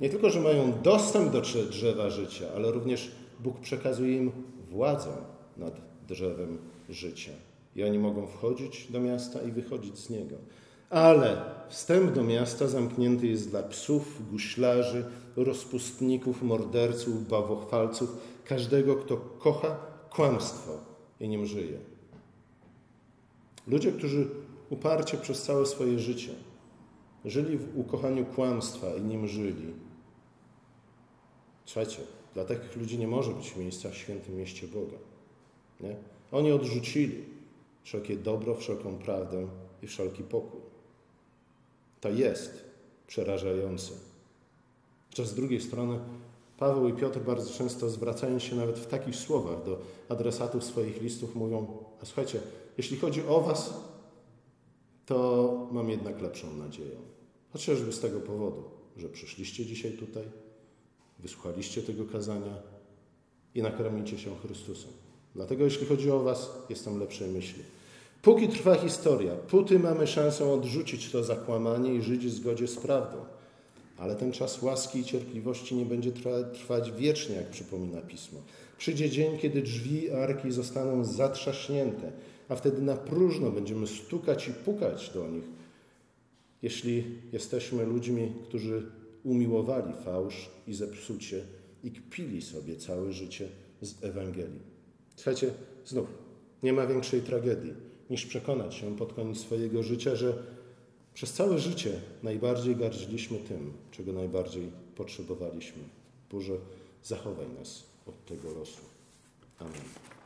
nie 0.00 0.08
tylko, 0.08 0.30
że 0.30 0.40
mają 0.40 0.82
dostęp 0.82 1.32
do 1.32 1.40
drzewa 1.70 2.10
życia, 2.10 2.46
ale 2.56 2.70
również 2.70 3.12
Bóg 3.40 3.60
przekazuje 3.60 4.16
im 4.16 4.32
władzę 4.70 5.10
nad 5.56 5.80
drzewem 6.08 6.58
życia 6.88 7.32
i 7.76 7.84
oni 7.84 7.98
mogą 7.98 8.26
wchodzić 8.26 8.86
do 8.90 9.00
miasta 9.00 9.42
i 9.42 9.52
wychodzić 9.52 9.98
z 9.98 10.10
niego. 10.10 10.36
Ale 10.92 11.44
wstęp 11.68 12.12
do 12.12 12.24
miasta 12.24 12.68
zamknięty 12.68 13.26
jest 13.26 13.50
dla 13.50 13.62
psów, 13.62 14.30
guślarzy, 14.30 15.04
rozpustników, 15.36 16.42
morderców, 16.42 17.28
bawochwalców, 17.28 18.16
każdego, 18.44 18.96
kto 18.96 19.16
kocha 19.16 19.76
kłamstwo 20.10 20.72
i 21.20 21.28
nim 21.28 21.46
żyje. 21.46 21.78
Ludzie, 23.66 23.92
którzy 23.92 24.26
uparcie 24.70 25.16
przez 25.16 25.42
całe 25.42 25.66
swoje 25.66 25.98
życie 25.98 26.32
żyli 27.24 27.58
w 27.58 27.78
ukochaniu 27.78 28.24
kłamstwa 28.24 28.86
i 28.94 29.00
nim 29.00 29.28
żyli. 29.28 29.74
Słuchajcie, 31.64 31.98
dla 32.34 32.44
takich 32.44 32.76
ludzi 32.76 32.98
nie 32.98 33.08
może 33.08 33.32
być 33.32 33.56
miejsca 33.56 33.90
w 33.90 33.96
świętym 33.96 34.36
mieście 34.36 34.66
Boga. 34.66 34.96
Nie? 35.80 35.96
Oni 36.32 36.52
odrzucili 36.52 37.24
wszelkie 37.82 38.16
dobro, 38.16 38.54
wszelką 38.54 38.98
prawdę 38.98 39.48
i 39.82 39.86
wszelki 39.86 40.22
pokój. 40.22 40.71
To 42.02 42.08
jest 42.08 42.64
przerażające. 43.06 43.92
Z 45.24 45.34
drugiej 45.34 45.60
strony 45.60 45.98
Paweł 46.58 46.88
i 46.88 46.92
Piotr 46.92 47.20
bardzo 47.20 47.52
często 47.52 47.90
zwracając 47.90 48.42
się 48.42 48.56
nawet 48.56 48.78
w 48.78 48.86
takich 48.86 49.16
słowach 49.16 49.64
do 49.64 49.78
adresatów 50.08 50.64
swoich 50.64 51.02
listów 51.02 51.34
mówią, 51.34 51.66
a 52.02 52.06
słuchajcie, 52.06 52.40
jeśli 52.78 52.96
chodzi 52.96 53.22
o 53.26 53.40
was, 53.40 53.74
to 55.06 55.68
mam 55.72 55.90
jednak 55.90 56.20
lepszą 56.20 56.56
nadzieję. 56.56 56.96
Chociażby 57.52 57.92
z 57.92 58.00
tego 58.00 58.20
powodu, 58.20 58.64
że 58.96 59.08
przyszliście 59.08 59.66
dzisiaj 59.66 59.92
tutaj, 59.92 60.24
wysłuchaliście 61.18 61.82
tego 61.82 62.04
kazania 62.04 62.62
i 63.54 63.62
nakarmicie 63.62 64.18
się 64.18 64.36
Chrystusem. 64.38 64.92
Dlatego 65.34 65.64
jeśli 65.64 65.86
chodzi 65.86 66.10
o 66.10 66.20
was, 66.20 66.50
jestem 66.68 66.98
lepszej 66.98 67.30
myśli. 67.30 67.62
Póki 68.22 68.48
trwa 68.48 68.74
historia, 68.74 69.34
póty 69.34 69.78
mamy 69.78 70.06
szansę 70.06 70.52
odrzucić 70.52 71.10
to 71.10 71.24
zakłamanie 71.24 71.94
i 71.94 72.02
żyć 72.02 72.26
w 72.26 72.30
zgodzie 72.30 72.68
z 72.68 72.76
prawdą. 72.76 73.16
Ale 73.98 74.16
ten 74.16 74.32
czas 74.32 74.62
łaski 74.62 74.98
i 74.98 75.04
cierpliwości 75.04 75.74
nie 75.74 75.84
będzie 75.84 76.12
trwać 76.54 76.92
wiecznie, 76.92 77.36
jak 77.36 77.50
przypomina 77.50 78.00
Pismo. 78.00 78.38
Przyjdzie 78.78 79.10
dzień, 79.10 79.38
kiedy 79.38 79.62
drzwi 79.62 80.10
arki 80.10 80.52
zostaną 80.52 81.04
zatrzaśnięte, 81.04 82.12
a 82.48 82.56
wtedy 82.56 82.82
na 82.82 82.96
próżno 82.96 83.50
będziemy 83.50 83.86
stukać 83.86 84.48
i 84.48 84.52
pukać 84.52 85.10
do 85.10 85.28
nich, 85.28 85.44
jeśli 86.62 87.04
jesteśmy 87.32 87.84
ludźmi, 87.84 88.32
którzy 88.42 88.82
umiłowali 89.24 89.92
fałsz 90.04 90.50
i 90.66 90.74
zepsucie 90.74 91.44
i 91.84 91.90
kpili 91.90 92.42
sobie 92.42 92.76
całe 92.76 93.12
życie 93.12 93.48
z 93.80 94.04
Ewangelii. 94.04 94.60
Słuchajcie, 95.16 95.50
znów, 95.86 96.06
nie 96.62 96.72
ma 96.72 96.86
większej 96.86 97.20
tragedii 97.20 97.91
niż 98.12 98.26
przekonać 98.26 98.74
się 98.74 98.96
pod 98.96 99.12
koniec 99.12 99.38
swojego 99.38 99.82
życia, 99.82 100.16
że 100.16 100.32
przez 101.14 101.32
całe 101.32 101.58
życie 101.58 102.00
najbardziej 102.22 102.76
gardziliśmy 102.76 103.38
tym, 103.38 103.72
czego 103.90 104.12
najbardziej 104.12 104.70
potrzebowaliśmy. 104.96 105.82
Boże, 106.32 106.52
zachowaj 107.04 107.46
nas 107.58 107.82
od 108.06 108.24
tego 108.24 108.52
losu. 108.52 108.82
Amen. 109.58 110.21